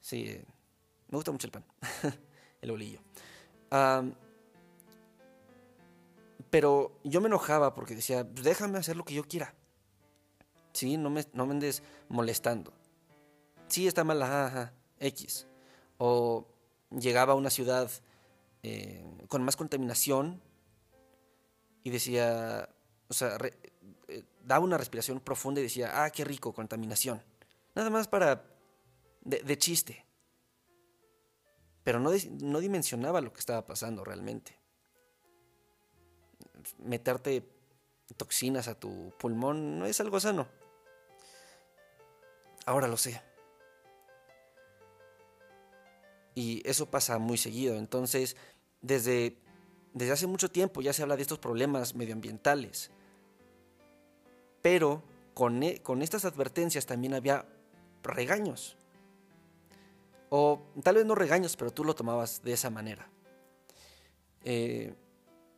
Sí, 0.00 0.24
eh, 0.28 0.46
me 1.08 1.16
gusta 1.16 1.30
mucho 1.30 1.46
el 1.46 1.50
pan, 1.50 1.64
el 2.62 2.70
bolillo 2.70 3.00
pero 6.50 7.00
yo 7.02 7.20
me 7.20 7.26
enojaba 7.26 7.74
porque 7.74 7.94
decía, 7.94 8.24
pues 8.24 8.44
déjame 8.44 8.78
hacer 8.78 8.96
lo 8.96 9.04
que 9.04 9.14
yo 9.14 9.24
quiera. 9.24 9.54
Sí, 10.72 10.96
no 10.96 11.10
me, 11.10 11.24
no 11.32 11.46
me 11.46 11.52
andes 11.52 11.82
molestando. 12.08 12.72
Sí, 13.68 13.86
está 13.86 14.04
mal, 14.04 14.22
ajá, 14.22 14.72
X. 15.00 15.46
O 15.98 16.46
llegaba 16.90 17.32
a 17.32 17.36
una 17.36 17.50
ciudad 17.50 17.90
eh, 18.62 19.04
con 19.28 19.42
más 19.42 19.56
contaminación 19.56 20.40
y 21.82 21.90
decía, 21.90 22.68
o 23.08 23.12
sea, 23.12 23.36
eh, 24.08 24.24
daba 24.44 24.64
una 24.64 24.78
respiración 24.78 25.20
profunda 25.20 25.60
y 25.60 25.64
decía, 25.64 26.04
ah, 26.04 26.10
qué 26.10 26.24
rico, 26.24 26.52
contaminación. 26.52 27.22
Nada 27.74 27.90
más 27.90 28.06
para, 28.06 28.44
de 29.22 29.58
chiste 29.58 30.03
pero 31.84 32.00
no, 32.00 32.10
no 32.40 32.60
dimensionaba 32.60 33.20
lo 33.20 33.32
que 33.32 33.40
estaba 33.40 33.66
pasando 33.66 34.04
realmente. 34.04 34.58
Meterte 36.78 37.46
toxinas 38.16 38.68
a 38.68 38.78
tu 38.78 39.12
pulmón 39.18 39.78
no 39.78 39.86
es 39.86 40.00
algo 40.00 40.18
sano. 40.18 40.48
Ahora 42.66 42.88
lo 42.88 42.96
sé. 42.96 43.22
Y 46.34 46.68
eso 46.68 46.90
pasa 46.90 47.18
muy 47.18 47.36
seguido. 47.36 47.76
Entonces, 47.76 48.36
desde 48.80 49.38
desde 49.94 50.12
hace 50.12 50.26
mucho 50.26 50.50
tiempo 50.50 50.82
ya 50.82 50.92
se 50.92 51.02
habla 51.02 51.16
de 51.16 51.22
estos 51.22 51.38
problemas 51.38 51.94
medioambientales. 51.94 52.90
Pero 54.60 55.04
con, 55.34 55.62
e, 55.62 55.80
con 55.82 56.02
estas 56.02 56.24
advertencias 56.24 56.84
también 56.84 57.14
había 57.14 57.46
regaños. 58.02 58.76
O 60.30 60.72
tal 60.82 60.96
vez 60.96 61.06
no 61.06 61.14
regaños, 61.14 61.56
pero 61.56 61.70
tú 61.70 61.84
lo 61.84 61.94
tomabas 61.94 62.42
de 62.42 62.52
esa 62.52 62.70
manera. 62.70 63.08
Eh, 64.42 64.94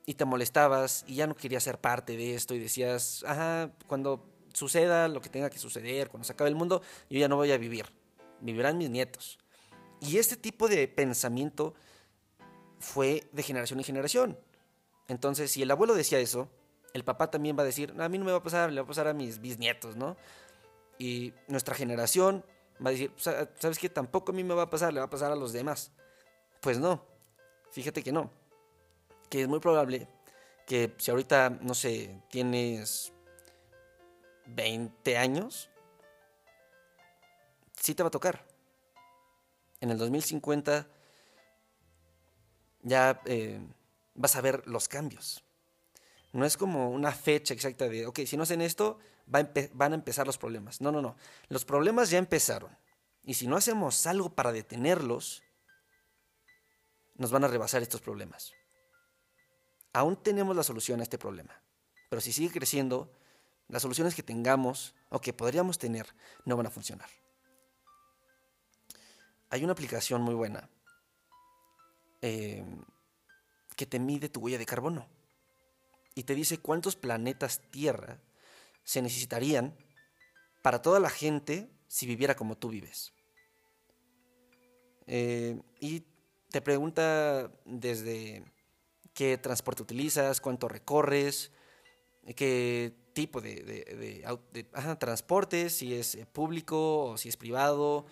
y 0.06 0.14
te 0.14 0.24
molestabas 0.24 1.04
y 1.08 1.16
ya 1.16 1.26
no 1.26 1.34
querías 1.34 1.64
ser 1.64 1.80
parte 1.80 2.16
de 2.16 2.34
esto 2.34 2.54
y 2.54 2.60
decías, 2.60 3.24
ajá, 3.26 3.72
cuando 3.88 4.24
suceda 4.52 5.08
lo 5.08 5.20
que 5.20 5.28
tenga 5.28 5.50
que 5.50 5.58
suceder, 5.58 6.08
cuando 6.08 6.24
se 6.24 6.32
acabe 6.32 6.48
el 6.48 6.56
mundo, 6.56 6.80
yo 7.10 7.18
ya 7.18 7.28
no 7.28 7.36
voy 7.36 7.50
a 7.50 7.58
vivir, 7.58 7.86
vivirán 8.40 8.78
mis 8.78 8.88
nietos. 8.88 9.38
Y 10.00 10.18
este 10.18 10.36
tipo 10.36 10.68
de 10.68 10.86
pensamiento 10.88 11.74
fue 12.78 13.28
de 13.32 13.42
generación 13.42 13.80
en 13.80 13.84
generación. 13.84 14.38
Entonces, 15.08 15.50
si 15.50 15.62
el 15.62 15.70
abuelo 15.70 15.94
decía 15.94 16.20
eso, 16.20 16.48
el 16.92 17.04
papá 17.04 17.30
también 17.30 17.58
va 17.58 17.62
a 17.62 17.66
decir, 17.66 17.94
a 17.98 18.08
mí 18.08 18.18
no 18.18 18.24
me 18.24 18.32
va 18.32 18.38
a 18.38 18.42
pasar, 18.42 18.72
le 18.72 18.80
va 18.80 18.84
a 18.84 18.88
pasar 18.88 19.08
a 19.08 19.12
mis 19.12 19.40
bisnietos, 19.40 19.96
¿no? 19.96 20.16
Y 20.98 21.34
nuestra 21.48 21.74
generación 21.74 22.44
va 22.84 22.90
a 22.90 22.92
decir, 22.92 23.12
¿sabes 23.16 23.78
qué? 23.78 23.88
Tampoco 23.88 24.32
a 24.32 24.34
mí 24.34 24.44
me 24.44 24.54
va 24.54 24.62
a 24.62 24.70
pasar, 24.70 24.92
le 24.92 25.00
va 25.00 25.06
a 25.06 25.10
pasar 25.10 25.32
a 25.32 25.36
los 25.36 25.52
demás. 25.52 25.92
Pues 26.60 26.78
no, 26.78 27.04
fíjate 27.70 28.02
que 28.02 28.12
no. 28.12 28.30
Que 29.30 29.42
es 29.42 29.48
muy 29.48 29.60
probable 29.60 30.08
que 30.66 30.94
si 30.98 31.10
ahorita, 31.10 31.50
no 31.50 31.74
sé, 31.74 32.22
tienes 32.28 33.12
20 34.46 35.16
años, 35.16 35.70
sí 37.80 37.94
te 37.94 38.02
va 38.02 38.08
a 38.08 38.10
tocar. 38.10 38.44
En 39.80 39.90
el 39.90 39.98
2050 39.98 40.86
ya 42.82 43.20
eh, 43.26 43.60
vas 44.14 44.36
a 44.36 44.40
ver 44.40 44.66
los 44.66 44.88
cambios. 44.88 45.42
No 46.32 46.44
es 46.44 46.56
como 46.56 46.90
una 46.90 47.12
fecha 47.12 47.54
exacta 47.54 47.88
de, 47.88 48.06
ok, 48.06 48.20
si 48.26 48.36
no 48.36 48.42
hacen 48.42 48.60
esto, 48.60 48.98
van 49.26 49.92
a 49.92 49.94
empezar 49.94 50.26
los 50.26 50.38
problemas. 50.38 50.80
No, 50.80 50.92
no, 50.92 51.02
no. 51.02 51.16
Los 51.48 51.64
problemas 51.64 52.10
ya 52.10 52.18
empezaron. 52.18 52.76
Y 53.24 53.34
si 53.34 53.46
no 53.46 53.56
hacemos 53.56 54.06
algo 54.06 54.34
para 54.34 54.52
detenerlos, 54.52 55.42
nos 57.16 57.30
van 57.30 57.44
a 57.44 57.48
rebasar 57.48 57.82
estos 57.82 58.00
problemas. 58.00 58.52
Aún 59.92 60.16
tenemos 60.22 60.54
la 60.54 60.62
solución 60.62 61.00
a 61.00 61.02
este 61.02 61.18
problema. 61.18 61.60
Pero 62.08 62.20
si 62.20 62.32
sigue 62.32 62.52
creciendo, 62.52 63.10
las 63.68 63.82
soluciones 63.82 64.14
que 64.14 64.22
tengamos 64.22 64.94
o 65.08 65.20
que 65.20 65.32
podríamos 65.32 65.78
tener 65.78 66.06
no 66.44 66.56
van 66.56 66.66
a 66.66 66.70
funcionar. 66.70 67.08
Hay 69.50 69.64
una 69.64 69.72
aplicación 69.72 70.22
muy 70.22 70.34
buena 70.34 70.68
eh, 72.20 72.64
que 73.74 73.86
te 73.86 73.98
mide 73.98 74.28
tu 74.28 74.40
huella 74.40 74.58
de 74.58 74.66
carbono 74.66 75.08
y 76.14 76.24
te 76.24 76.34
dice 76.34 76.58
cuántos 76.58 76.96
planetas 76.96 77.60
Tierra 77.70 78.18
se 78.86 79.02
necesitarían 79.02 79.76
para 80.62 80.80
toda 80.80 81.00
la 81.00 81.10
gente 81.10 81.68
si 81.88 82.06
viviera 82.06 82.36
como 82.36 82.56
tú 82.56 82.68
vives. 82.68 83.12
Eh, 85.08 85.60
y 85.80 86.04
te 86.50 86.60
pregunta 86.60 87.52
desde 87.64 88.44
qué 89.12 89.38
transporte 89.38 89.82
utilizas, 89.82 90.40
cuánto 90.40 90.68
recorres, 90.68 91.50
qué 92.36 92.94
tipo 93.12 93.40
de, 93.40 94.24
transporte, 95.00 95.68
si 95.68 95.92
es 95.92 96.14
eh, 96.14 96.24
público 96.24 97.06
o 97.06 97.18
si 97.18 97.28
es 97.28 97.36
privado, 97.36 98.06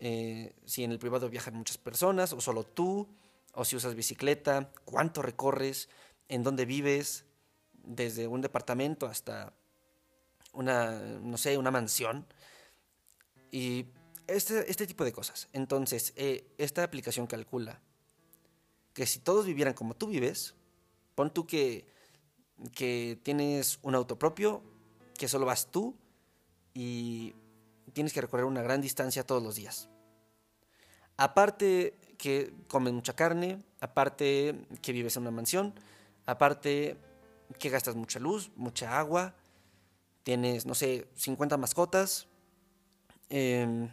eh, 0.00 0.54
si 0.66 0.84
en 0.84 0.92
el 0.92 0.98
privado 0.98 1.30
viajan 1.30 1.54
muchas 1.54 1.78
personas 1.78 2.34
o 2.34 2.42
solo 2.42 2.64
tú, 2.64 3.08
o 3.54 3.64
si 3.64 3.74
usas 3.74 3.94
bicicleta, 3.94 4.70
cuánto 4.84 5.22
recorres, 5.22 5.88
en 6.28 6.42
dónde 6.42 6.66
vives, 6.66 7.24
desde 7.72 8.26
un 8.26 8.42
departamento 8.42 9.06
hasta 9.06 9.54
una, 10.54 10.92
no 11.00 11.36
sé, 11.36 11.58
una 11.58 11.70
mansión. 11.70 12.26
Y 13.50 13.86
este, 14.26 14.70
este 14.70 14.86
tipo 14.86 15.04
de 15.04 15.12
cosas. 15.12 15.48
Entonces, 15.52 16.12
eh, 16.16 16.46
esta 16.58 16.82
aplicación 16.82 17.26
calcula 17.26 17.80
que 18.92 19.06
si 19.06 19.18
todos 19.18 19.46
vivieran 19.46 19.74
como 19.74 19.94
tú 19.94 20.06
vives, 20.06 20.54
pon 21.14 21.32
tú 21.32 21.46
que, 21.46 21.84
que 22.74 23.18
tienes 23.22 23.78
un 23.82 23.94
auto 23.94 24.18
propio, 24.18 24.62
que 25.18 25.28
solo 25.28 25.46
vas 25.46 25.70
tú 25.70 25.96
y 26.72 27.34
tienes 27.92 28.12
que 28.12 28.20
recorrer 28.20 28.44
una 28.44 28.62
gran 28.62 28.80
distancia 28.80 29.26
todos 29.26 29.42
los 29.42 29.56
días. 29.56 29.88
Aparte 31.16 31.94
que 32.18 32.52
comes 32.68 32.92
mucha 32.92 33.14
carne, 33.14 33.62
aparte 33.80 34.66
que 34.82 34.92
vives 34.92 35.16
en 35.16 35.22
una 35.22 35.30
mansión, 35.30 35.74
aparte 36.26 36.96
que 37.58 37.70
gastas 37.70 37.94
mucha 37.94 38.18
luz, 38.18 38.50
mucha 38.56 38.98
agua, 38.98 39.34
tienes, 40.24 40.66
no 40.66 40.74
sé, 40.74 41.08
50 41.14 41.56
mascotas. 41.56 42.26
Em, 43.28 43.88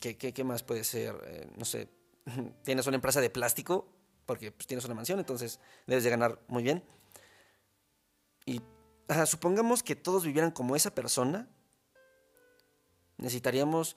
¿qué, 0.00 0.44
más 0.44 0.62
puede 0.62 0.84
ser? 0.84 1.14
Eh, 1.26 1.48
no 1.56 1.64
sé, 1.64 1.88
tienes 2.64 2.86
una 2.86 2.96
empresa 2.96 3.20
de 3.20 3.28
plástico, 3.28 3.86
porque 4.24 4.50
pues, 4.52 4.66
tienes 4.66 4.84
una 4.86 4.94
mansión, 4.94 5.18
entonces 5.18 5.60
debes 5.86 6.04
de 6.04 6.10
ganar 6.10 6.40
muy 6.48 6.62
bien. 6.62 6.82
Y 8.46 8.62
supongamos 9.26 9.82
que 9.82 9.96
todos 9.96 10.24
vivieran 10.24 10.50
como 10.50 10.76
esa 10.76 10.94
persona, 10.94 11.48
necesitaríamos 13.18 13.96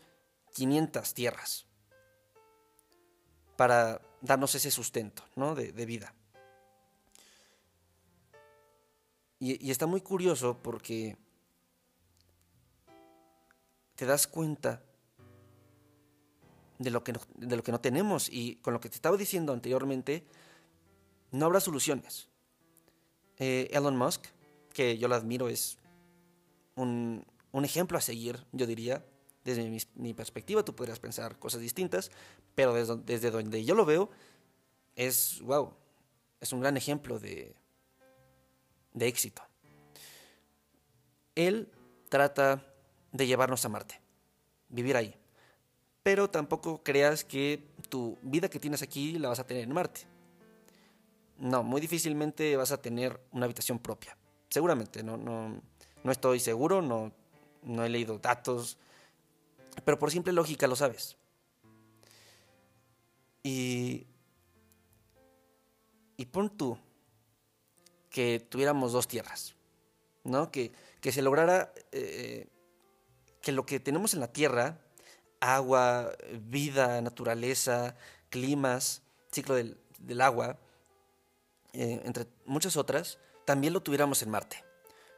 500 0.54 1.14
tierras 1.14 1.66
para 3.56 4.02
darnos 4.22 4.56
ese 4.56 4.72
sustento 4.72 5.24
¿no? 5.36 5.56
de, 5.56 5.86
vida. 5.86 6.14
Y, 9.40 9.72
está 9.72 9.86
muy 9.86 10.02
curioso 10.02 10.58
porque 10.62 11.18
te 13.96 14.06
das 14.06 14.28
cuenta 14.28 14.84
de 16.78 16.90
lo, 16.90 17.04
que 17.04 17.14
no, 17.14 17.20
de 17.36 17.56
lo 17.56 17.64
que 17.64 17.72
no 17.72 17.82
tenemos 17.82 18.30
y 18.30 18.56
con 18.58 18.74
lo 18.74 18.80
que 18.80 18.90
te 18.90 18.96
estaba 18.96 19.18
diciendo 19.18 19.54
anteriormente, 19.54 20.26
no 21.32 21.46
habrá 21.46 21.60
soluciones. 21.60 22.30
Eh, 23.38 23.70
Elon 23.72 23.98
Musk, 23.98 24.26
que 24.74 24.98
yo 24.98 25.08
lo 25.08 25.16
admiro, 25.16 25.50
es 25.50 25.78
un, 26.76 27.26
un 27.52 27.66
ejemplo 27.66 27.98
a 27.98 28.02
seguir, 28.02 28.46
yo 28.52 28.66
diría, 28.66 29.04
desde 29.44 29.70
mi, 29.96 30.14
perspectiva 30.14 30.64
tú 30.64 30.76
podrías 30.76 31.00
pensar 31.00 31.40
cosas 31.40 31.62
distintas, 31.62 32.12
pero 32.56 32.74
desde, 32.74 33.32
donde 33.32 33.64
yo 33.64 33.76
lo 33.76 33.86
veo, 33.86 34.10
es, 34.96 35.42
wow, 35.42 35.74
es 36.40 36.54
un 36.54 36.62
gran 36.62 36.78
ejemplo 36.78 37.20
de, 37.20 37.56
de 38.94 39.08
éxito. 39.08 39.42
Él 41.36 41.72
trata 42.10 42.66
de 43.12 43.28
llevarnos 43.28 43.64
a 43.66 43.70
Marte, 43.70 44.02
vivir 44.70 44.98
ahí. 44.98 45.16
Pero 46.04 46.30
tampoco 46.30 46.84
creas 46.84 47.24
que 47.24 47.68
tu 47.90 48.18
vida 48.22 48.50
que 48.50 48.60
tienes 48.60 48.82
aquí 48.82 49.18
la 49.20 49.30
vas 49.30 49.40
a 49.40 49.46
tener 49.46 49.64
en 49.64 49.74
Marte. 49.74 50.02
No, 51.38 51.64
muy 51.64 51.82
difícilmente 51.82 52.56
vas 52.58 52.72
a 52.72 52.82
tener 52.82 53.20
una 53.32 53.46
habitación 53.46 53.80
propia. 53.80 54.18
Seguramente, 54.50 55.04
no, 55.04 55.18
no, 55.18 55.62
no 56.04 56.12
estoy 56.12 56.40
seguro, 56.40 56.82
no, 56.82 57.12
no 57.64 57.86
he 57.86 57.90
leído 57.90 58.18
datos 58.18 58.78
pero 59.84 60.00
por 60.00 60.12
simple 60.12 60.34
lógica 60.34 60.68
lo 60.68 60.76
sabes. 60.76 61.18
Y, 63.44 64.08
y 66.18 66.26
pon 66.26 66.50
tú 66.50 66.78
que 68.10 68.40
tuviéramos 68.40 68.92
dos 68.92 69.08
tierras, 69.08 69.56
¿no? 70.24 70.52
Que, 70.52 70.72
que 71.02 71.12
se 71.12 71.22
lograra 71.22 71.74
eh, 71.92 72.48
que 73.42 73.52
lo 73.52 73.66
que 73.66 73.80
tenemos 73.80 74.14
en 74.14 74.20
la 74.20 74.32
tierra, 74.32 74.80
agua, 75.40 76.12
vida, 76.42 77.02
naturaleza, 77.02 77.96
climas, 78.30 79.02
ciclo 79.32 79.56
del, 79.56 80.22
agua, 80.22 80.58
eh, 81.74 82.02
entre 82.06 82.26
muchas 82.46 82.78
otras, 82.78 83.20
también 83.46 83.74
lo 83.74 83.82
tuviéramos 83.82 84.22
en 84.22 84.30
Marte. 84.30 84.64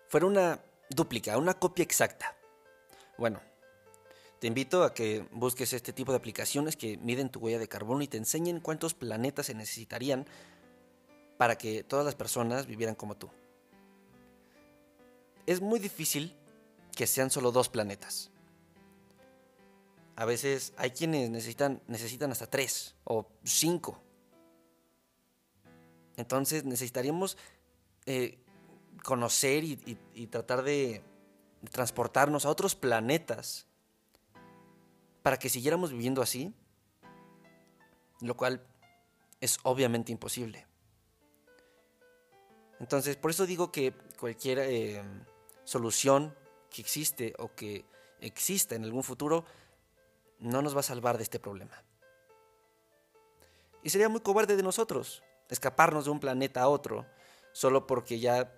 Fuera 0.07 0.25
una 0.25 0.59
dúplica, 0.89 1.37
una 1.37 1.53
copia 1.53 1.83
exacta. 1.83 2.35
Bueno, 3.17 3.41
te 4.39 4.47
invito 4.47 4.83
a 4.83 4.93
que 4.93 5.25
busques 5.31 5.73
este 5.73 5.93
tipo 5.93 6.11
de 6.11 6.17
aplicaciones 6.17 6.75
que 6.75 6.97
miden 6.97 7.29
tu 7.29 7.39
huella 7.39 7.59
de 7.59 7.67
carbono 7.67 8.01
y 8.01 8.07
te 8.07 8.17
enseñen 8.17 8.59
cuántos 8.59 8.93
planetas 8.93 9.47
se 9.47 9.53
necesitarían 9.53 10.25
para 11.41 11.57
que 11.57 11.83
todas 11.83 12.05
las 12.05 12.13
personas 12.13 12.67
vivieran 12.67 12.93
como 12.93 13.17
tú. 13.17 13.27
Es 15.47 15.59
muy 15.59 15.79
difícil 15.79 16.37
que 16.95 17.07
sean 17.07 17.31
solo 17.31 17.51
dos 17.51 17.67
planetas. 17.67 18.29
A 20.15 20.25
veces 20.25 20.71
hay 20.77 20.91
quienes 20.91 21.31
necesitan, 21.31 21.81
necesitan 21.87 22.31
hasta 22.31 22.45
tres 22.45 22.93
o 23.05 23.27
cinco. 23.43 23.99
Entonces 26.15 26.63
necesitaríamos 26.63 27.39
eh, 28.05 28.37
conocer 29.03 29.63
y, 29.63 30.27
tratar 30.27 30.61
de 30.61 31.01
transportarnos 31.71 32.45
a 32.45 32.51
otros 32.51 32.75
planetas 32.75 33.65
para 35.23 35.39
que 35.39 35.49
siguiéramos 35.49 35.91
viviendo 35.91 36.21
así, 36.21 36.53
lo 38.19 38.37
cual 38.37 38.63
es 39.39 39.57
obviamente 39.63 40.11
imposible. 40.11 40.67
Entonces, 42.81 43.15
por 43.15 43.29
eso 43.29 43.45
digo 43.45 43.71
que 43.71 43.93
cualquier 44.19 44.57
eh, 44.57 45.03
solución 45.65 46.35
que 46.71 46.81
existe 46.81 47.35
o 47.37 47.53
que 47.53 47.85
exista 48.19 48.73
en 48.73 48.83
algún 48.83 49.03
futuro 49.03 49.45
no 50.39 50.63
nos 50.63 50.75
va 50.75 50.79
a 50.79 50.83
salvar 50.83 51.17
de 51.17 51.23
este 51.23 51.39
problema. 51.39 51.83
Y 53.83 53.91
sería 53.91 54.09
muy 54.09 54.21
cobarde 54.21 54.55
de 54.55 54.63
nosotros 54.63 55.21
escaparnos 55.47 56.05
de 56.05 56.11
un 56.11 56.19
planeta 56.19 56.63
a 56.63 56.69
otro 56.69 57.05
solo 57.51 57.85
porque 57.85 58.19
ya 58.19 58.51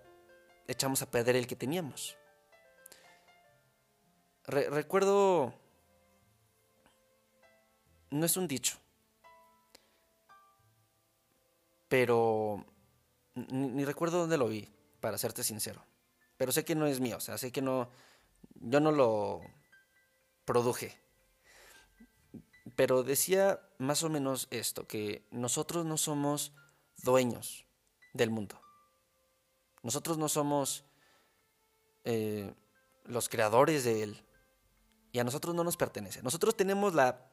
echamos 0.68 1.02
a 1.02 1.12
perder 1.12 1.36
el 1.36 1.46
que 1.46 1.58
teníamos. 1.58 2.18
recuerdo... 4.46 5.54
No 8.10 8.26
es 8.26 8.38
un 8.38 8.48
dicho, 8.48 8.78
pero 11.90 12.64
ni, 13.36 13.86
recuerdo 13.86 14.19
dónde 14.19 14.38
lo 14.38 14.48
vi, 14.48 14.69
para 15.00 15.17
serte 15.17 15.43
sincero. 15.43 15.84
Pero 16.38 16.52
sé 16.52 16.65
que 16.65 16.76
no 16.76 16.86
es 16.86 17.00
mío, 17.00 17.17
o 17.17 17.22
sea, 17.22 17.38
sé 17.38 17.52
que 17.52 17.62
no, 17.62 17.89
yo 18.56 18.80
no 18.80 18.91
lo 18.91 19.41
produje. 20.46 21.00
Pero 22.76 23.04
decía 23.04 23.60
más 23.78 24.04
o 24.04 24.10
menos 24.10 24.48
esto, 24.52 24.88
que 24.88 25.28
nosotros 25.32 25.86
no 25.86 25.98
somos 25.98 26.54
dueños 27.04 27.65
del 28.13 28.30
mundo. 28.30 28.60
Nosotros 29.82 30.17
no 30.17 30.30
somos 30.30 30.86
eh, 32.06 32.54
los 33.06 33.30
creadores 33.30 33.84
de 33.84 34.04
él. 34.04 34.26
Y 35.12 35.19
a 35.19 35.24
nosotros 35.24 35.54
no 35.54 35.63
nos 35.63 35.78
pertenece. 35.78 36.24
Nosotros 36.24 36.56
tenemos 36.56 36.96
la 36.96 37.30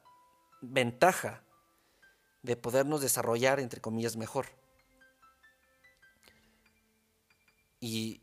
ventaja 0.61 1.43
de 2.43 2.55
podernos 2.55 3.01
desarrollar, 3.01 3.59
entre 3.59 3.81
comillas, 3.81 4.17
mejor. 4.17 4.47
Y, 7.81 8.21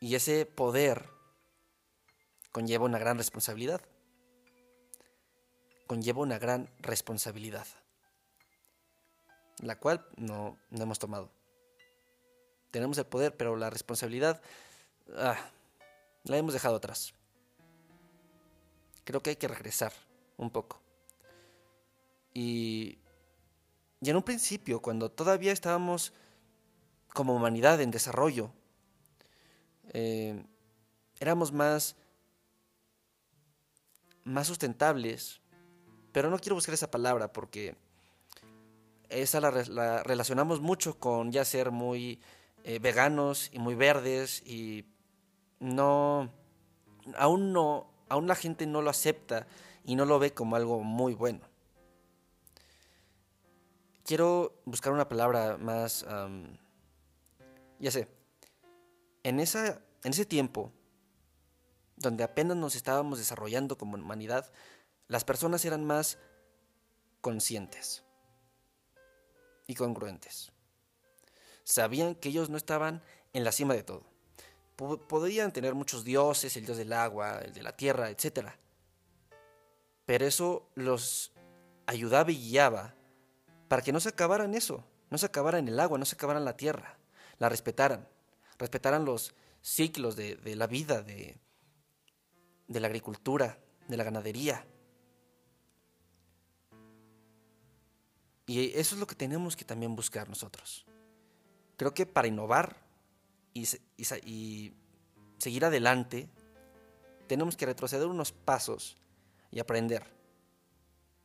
ese 0.00 0.46
poder 0.46 1.10
conlleva 2.50 2.86
una 2.86 2.98
gran 2.98 3.18
responsabilidad. 3.18 3.82
Conlleva 5.86 6.22
una 6.22 6.38
gran 6.38 6.70
responsabilidad. 6.78 7.66
La 9.58 9.78
cual 9.78 10.06
no, 10.16 10.58
no 10.70 10.82
hemos 10.82 10.98
tomado. 10.98 11.30
Tenemos 12.70 12.96
el 12.96 13.04
poder, 13.04 13.36
pero 13.36 13.56
la 13.56 13.68
responsabilidad 13.68 14.40
ah, 15.16 15.36
la 16.24 16.38
hemos 16.38 16.54
dejado 16.54 16.76
atrás. 16.76 17.12
Creo 19.04 19.20
que 19.20 19.30
hay 19.30 19.36
que 19.36 19.48
regresar 19.48 19.92
un 20.38 20.50
poco. 20.50 20.80
Y 22.32 23.02
y 24.02 24.10
en 24.10 24.16
un 24.16 24.24
principio, 24.24 24.82
cuando 24.82 25.12
todavía 25.12 25.52
estábamos 25.52 26.12
como 27.14 27.36
humanidad 27.36 27.80
en 27.80 27.92
desarrollo, 27.92 28.50
eh, 29.90 30.44
éramos 31.20 31.52
más, 31.52 31.96
más 34.24 34.46
sustentables, 34.46 35.40
pero 36.12 36.30
no 36.30 36.38
quiero 36.38 36.54
buscar 36.54 36.74
esa 36.74 36.90
palabra 36.90 37.32
porque 37.32 37.76
esa 39.08 39.40
la, 39.40 40.02
relacionamos 40.02 40.60
mucho 40.60 40.98
con 40.98 41.32
ya 41.32 41.44
ser 41.44 41.70
muy 41.70 42.20
eh, 42.64 42.78
veganos 42.78 43.50
y 43.52 43.58
muy 43.58 43.74
verdes 43.74 44.42
y 44.46 44.86
no, 45.60 46.30
aún 47.16 47.52
no, 47.52 47.90
aún 48.08 48.26
la 48.26 48.34
gente 48.34 48.66
no 48.66 48.82
lo 48.82 48.90
acepta 48.90 49.46
y 49.84 49.96
no 49.96 50.04
lo 50.04 50.18
ve 50.18 50.32
como 50.32 50.56
algo 50.56 50.82
muy 50.82 51.14
bueno. 51.14 51.40
Quiero 54.04 54.60
buscar 54.64 54.92
una 54.92 55.08
palabra 55.08 55.56
más... 55.58 56.04
ya 57.78 57.90
sé, 57.90 58.08
en, 59.22 59.40
esa, 59.40 59.82
en 60.04 60.12
ese 60.12 60.26
tiempo, 60.26 60.72
donde 61.96 62.24
apenas 62.24 62.56
nos 62.56 62.74
estábamos 62.74 63.18
desarrollando 63.18 63.78
como 63.78 63.96
humanidad, 63.96 64.50
las 65.08 65.24
personas 65.24 65.64
eran 65.64 65.84
más 65.84 66.18
conscientes 67.20 68.02
y 69.66 69.74
congruentes. 69.74 70.52
Sabían 71.64 72.14
que 72.14 72.30
ellos 72.30 72.50
no 72.50 72.56
estaban 72.56 73.02
en 73.32 73.44
la 73.44 73.52
cima 73.52 73.74
de 73.74 73.82
todo. 73.82 74.04
podrían 74.76 75.52
tener 75.52 75.74
muchos 75.74 76.04
dioses, 76.04 76.56
el 76.56 76.66
dios 76.66 76.76
del 76.76 76.92
agua, 76.92 77.38
el 77.38 77.52
de 77.52 77.62
la 77.62 77.76
tierra, 77.76 78.10
etc. 78.10 78.48
Pero 80.04 80.26
eso 80.26 80.68
los 80.74 81.32
ayudaba 81.86 82.32
y 82.32 82.50
guiaba 82.50 82.94
para 83.68 83.82
que 83.82 83.92
no 83.92 84.00
se 84.00 84.08
acabara 84.08 84.44
en 84.44 84.54
eso, 84.54 84.84
no 85.10 85.18
se 85.18 85.26
acabara 85.26 85.58
en 85.58 85.68
el 85.68 85.78
agua, 85.78 85.98
no 85.98 86.04
se 86.04 86.16
acabara 86.16 86.38
en 86.38 86.44
la 86.44 86.56
tierra, 86.56 86.98
la 87.38 87.48
respetaran, 87.48 88.08
respetaran 88.62 89.04
los 89.04 89.34
ciclos 89.60 90.14
de, 90.14 90.38
la 90.54 90.68
vida, 90.68 91.02
de, 91.02 91.36
la 92.68 92.86
agricultura, 92.86 93.58
de 93.88 93.96
la 93.96 94.04
ganadería. 94.04 94.64
Y 98.46 98.68
eso 98.78 98.94
es 98.94 99.00
lo 99.00 99.06
que 99.08 99.16
tenemos 99.16 99.56
que 99.56 99.64
también 99.64 99.96
buscar 99.96 100.28
nosotros. 100.28 100.86
Creo 101.76 101.92
que 101.92 102.06
para 102.06 102.28
innovar 102.28 102.76
y, 103.52 103.66
seguir 105.38 105.64
adelante, 105.64 106.28
tenemos 107.26 107.56
que 107.56 107.66
retroceder 107.66 108.06
unos 108.06 108.30
pasos 108.30 108.96
y 109.50 109.58
aprender 109.58 110.04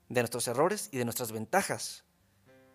de 0.09 0.21
nuestros 0.21 0.47
errores 0.47 0.89
y 0.91 0.97
de 0.97 1.05
nuestras 1.05 1.31
ventajas 1.31 2.03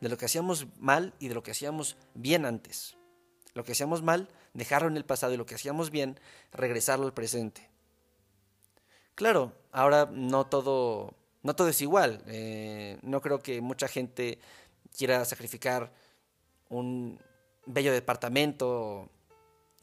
de 0.00 0.08
lo 0.08 0.16
que 0.16 0.26
hacíamos 0.26 0.68
mal 0.78 1.14
y 1.18 1.26
de 1.26 1.34
lo 1.34 1.42
que 1.42 1.50
hacíamos 1.50 1.96
bien 2.14 2.44
antes. 2.44 2.96
Lo 3.54 3.64
que 3.64 3.72
hacíamos 3.72 4.02
mal, 4.02 4.28
dejarlo 4.54 4.88
en 4.88 4.96
el 4.96 5.04
pasado 5.04 5.34
y 5.34 5.36
lo 5.36 5.46
que 5.46 5.54
hacíamos 5.54 5.90
bien, 5.90 6.18
regresarlo 6.52 7.06
al 7.06 7.12
presente. 7.12 7.68
Claro, 9.14 9.52
ahora 9.72 10.08
no 10.10 10.46
todo, 10.46 11.14
no 11.42 11.54
todo 11.54 11.68
es 11.68 11.80
igual. 11.82 12.22
Eh, 12.26 12.98
no 13.02 13.20
creo 13.20 13.40
que 13.40 13.60
mucha 13.60 13.88
gente 13.88 14.38
quiera 14.96 15.24
sacrificar 15.24 15.92
un 16.68 17.20
bello 17.66 17.92
departamento, 17.92 19.08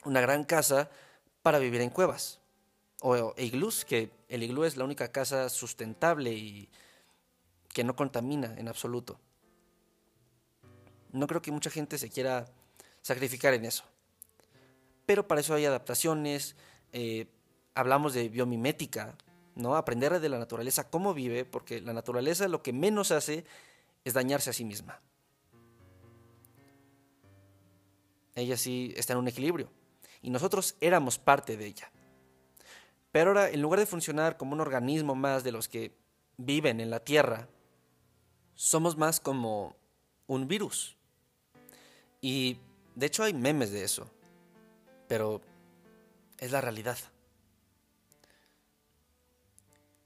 una 0.03 0.21
gran 0.21 0.43
casa, 0.43 0.89
para 1.41 1.59
vivir 1.59 1.81
en 1.81 1.89
cuevas. 1.89 2.39
O 3.01 3.33
iglús, 3.37 3.85
que 3.85 4.11
el 4.27 4.43
iglú 4.43 4.65
es 4.65 4.75
la 4.75 4.83
única 4.83 5.11
casa 5.11 5.49
sustentable 5.49 6.33
y 6.33 6.69
que 7.69 7.83
no 7.83 7.95
contamina 7.95 8.55
en 8.57 8.67
absoluto. 8.67 9.19
No 11.11 11.27
creo 11.27 11.41
que 11.41 11.51
mucha 11.51 11.69
gente 11.69 11.97
se 11.97 12.09
quiera 12.09 12.45
sacrificar 13.09 13.55
en 13.55 13.65
eso. 13.65 13.83
Pero 15.07 15.27
para 15.27 15.41
eso 15.41 15.55
hay 15.55 15.65
adaptaciones, 15.65 16.55
eh, 16.93 17.25
hablamos 17.73 18.13
de 18.13 18.29
biomimética, 18.29 19.17
¿no? 19.55 19.75
Aprender 19.75 20.19
de 20.19 20.29
la 20.29 20.37
naturaleza 20.37 20.91
cómo 20.91 21.15
vive, 21.15 21.43
porque 21.43 21.81
la 21.81 21.93
naturaleza 21.93 22.47
lo 22.47 22.61
que 22.61 22.71
menos 22.71 23.11
hace 23.11 23.45
es 24.05 24.13
dañarse 24.13 24.51
a 24.51 24.53
sí 24.53 24.63
misma. 24.63 25.01
Ella 28.35 28.55
sí 28.57 28.93
está 28.95 29.13
en 29.13 29.19
un 29.19 29.27
equilibrio. 29.27 29.71
Y 30.21 30.29
nosotros 30.29 30.75
éramos 30.79 31.17
parte 31.17 31.57
de 31.57 31.65
ella. 31.65 31.91
Pero 33.11 33.31
ahora, 33.31 33.49
en 33.49 33.61
lugar 33.61 33.79
de 33.79 33.87
funcionar 33.87 34.37
como 34.37 34.53
un 34.53 34.61
organismo 34.61 35.15
más 35.15 35.43
de 35.43 35.51
los 35.51 35.67
que 35.67 35.97
viven 36.37 36.79
en 36.79 36.91
la 36.91 36.99
Tierra, 36.99 37.47
somos 38.53 38.97
más 38.97 39.19
como 39.19 39.75
un 40.27 40.47
virus. 40.47 40.95
Y 42.21 42.59
de 42.95 43.05
hecho 43.05 43.23
hay 43.23 43.33
memes 43.33 43.71
de 43.71 43.83
eso, 43.83 44.09
pero 45.07 45.41
es 46.37 46.51
la 46.51 46.61
realidad. 46.61 46.97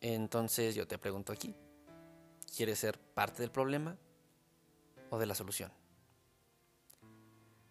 Entonces 0.01 0.75
yo 0.75 0.87
te 0.87 0.97
pregunto 0.97 1.31
aquí, 1.31 1.55
¿quieres 2.55 2.79
ser 2.79 2.99
parte 2.99 3.41
del 3.41 3.51
problema 3.51 3.97
o 5.09 5.17
de 5.17 5.25
la 5.25 5.35
solución? 5.35 5.71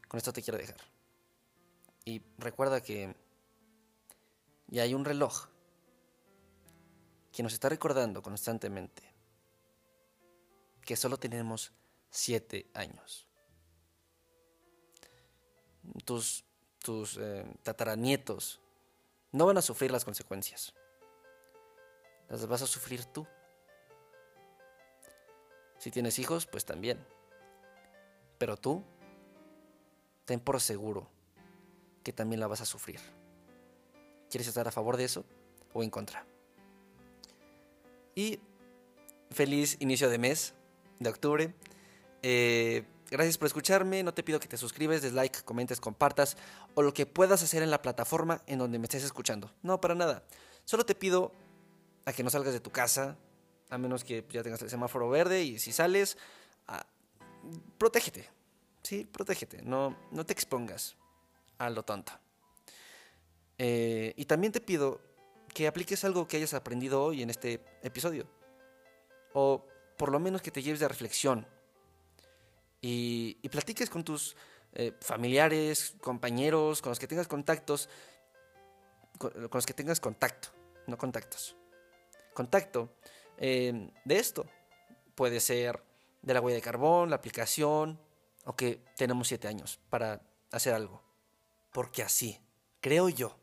Con 0.08 0.18
esto 0.18 0.32
te 0.32 0.42
quiero 0.42 0.58
dejar. 0.58 0.80
Y 2.04 2.22
recuerda 2.38 2.80
que 2.80 3.14
ya 4.68 4.82
hay 4.82 4.94
un 4.94 5.04
reloj 5.04 5.46
que 7.32 7.42
nos 7.42 7.52
está 7.52 7.68
recordando 7.68 8.22
constantemente 8.22 9.02
que 10.82 10.96
solo 10.96 11.16
tenemos 11.16 11.72
siete 12.10 12.70
años 12.74 13.26
tus, 16.04 16.44
tus 16.82 17.18
eh, 17.18 17.44
tataranietos 17.62 18.60
no 19.32 19.46
van 19.46 19.58
a 19.58 19.62
sufrir 19.62 19.90
las 19.90 20.04
consecuencias. 20.04 20.74
Las 22.28 22.46
vas 22.46 22.62
a 22.62 22.66
sufrir 22.66 23.04
tú. 23.06 23.26
Si 25.78 25.90
tienes 25.90 26.18
hijos, 26.18 26.46
pues 26.46 26.64
también. 26.64 27.04
Pero 28.38 28.56
tú, 28.56 28.84
ten 30.24 30.40
por 30.40 30.60
seguro 30.60 31.08
que 32.02 32.12
también 32.12 32.40
la 32.40 32.46
vas 32.46 32.60
a 32.60 32.66
sufrir. 32.66 33.00
¿Quieres 34.30 34.48
estar 34.48 34.66
a 34.66 34.72
favor 34.72 34.96
de 34.96 35.04
eso 35.04 35.24
o 35.72 35.82
en 35.82 35.90
contra? 35.90 36.26
Y 38.14 38.40
feliz 39.30 39.76
inicio 39.80 40.10
de 40.10 40.18
mes 40.18 40.54
de 40.98 41.10
octubre. 41.10 41.54
Eh, 42.22 42.84
Gracias 43.12 43.36
por 43.36 43.44
escucharme. 43.44 44.02
No 44.02 44.14
te 44.14 44.22
pido 44.22 44.40
que 44.40 44.48
te 44.48 44.56
suscribes, 44.56 45.02
des 45.02 45.12
like, 45.12 45.42
comentes, 45.42 45.82
compartas 45.82 46.38
o 46.74 46.80
lo 46.80 46.94
que 46.94 47.04
puedas 47.04 47.42
hacer 47.42 47.62
en 47.62 47.70
la 47.70 47.82
plataforma 47.82 48.40
en 48.46 48.58
donde 48.58 48.78
me 48.78 48.84
estés 48.84 49.04
escuchando. 49.04 49.52
No, 49.62 49.82
para 49.82 49.94
nada. 49.94 50.24
Solo 50.64 50.86
te 50.86 50.94
pido 50.94 51.30
a 52.06 52.14
que 52.14 52.22
no 52.22 52.30
salgas 52.30 52.54
de 52.54 52.60
tu 52.60 52.70
casa, 52.70 53.18
a 53.68 53.76
menos 53.76 54.02
que 54.02 54.24
ya 54.30 54.42
tengas 54.42 54.62
el 54.62 54.70
semáforo 54.70 55.10
verde 55.10 55.42
y 55.42 55.58
si 55.58 55.72
sales, 55.72 56.16
ah, 56.68 56.86
protégete. 57.76 58.30
Sí, 58.82 59.04
protégete. 59.04 59.60
No, 59.60 59.94
no 60.10 60.24
te 60.24 60.32
expongas 60.32 60.96
a 61.58 61.68
lo 61.68 61.82
tonto. 61.82 62.12
Eh, 63.58 64.14
y 64.16 64.24
también 64.24 64.54
te 64.54 64.62
pido 64.62 65.02
que 65.52 65.66
apliques 65.66 66.02
algo 66.06 66.26
que 66.26 66.38
hayas 66.38 66.54
aprendido 66.54 67.04
hoy 67.04 67.20
en 67.20 67.28
este 67.28 67.62
episodio. 67.82 68.26
O 69.34 69.66
por 69.98 70.10
lo 70.10 70.18
menos 70.18 70.40
que 70.40 70.50
te 70.50 70.62
lleves 70.62 70.80
de 70.80 70.88
reflexión. 70.88 71.46
Y, 72.84 73.48
platiques 73.48 73.88
con 73.88 74.02
tus 74.02 74.36
eh, 74.72 74.92
familiares, 75.00 75.94
compañeros, 76.00 76.82
con 76.82 76.90
los 76.90 76.98
que 76.98 77.06
tengas 77.06 77.28
contactos. 77.28 77.88
Con, 79.18 79.32
los 79.50 79.66
que 79.66 79.72
tengas 79.72 80.00
contacto, 80.00 80.48
no 80.88 80.98
contactos. 80.98 81.56
Contacto 82.34 82.92
eh, 83.38 83.90
de 84.04 84.18
esto. 84.18 84.44
Puede 85.14 85.38
ser 85.40 85.82
de 86.22 86.34
la 86.34 86.40
huella 86.40 86.56
de 86.56 86.62
carbón, 86.62 87.08
la 87.08 87.16
aplicación, 87.16 88.00
o 88.44 88.56
que 88.56 88.82
tenemos 88.96 89.28
siete 89.28 89.46
años 89.46 89.78
para 89.88 90.20
hacer 90.50 90.74
algo. 90.74 91.02
Porque 91.72 92.02
así, 92.02 92.40
creo 92.80 93.08
yo, 93.08 93.38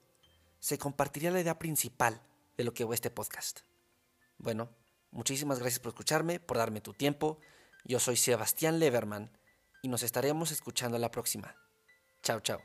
se 0.60 0.78
compartiría 0.78 1.32
la 1.32 1.40
idea 1.40 1.58
principal 1.58 2.22
de 2.58 2.64
lo 2.66 2.74
que 2.74 2.86
fue 2.86 2.96
este 2.96 3.10
podcast. 3.10 3.62
Bueno, 4.38 4.70
muchísimas 5.12 5.60
gracias 5.60 5.80
por 5.80 5.90
escucharme, 5.90 6.40
por 6.42 6.58
darme 6.58 6.82
tu 6.82 6.94
tiempo. 6.94 7.40
Yo 7.84 8.00
soy 8.00 8.18
Sebastián 8.18 8.80
Leverman 8.80 9.32
y 9.82 9.88
nos 9.88 10.04
estaremos 10.04 10.52
escuchando 10.52 10.98
la 10.98 11.12
próxima. 11.12 11.56
Chao, 12.22 12.40
chao. 12.42 12.62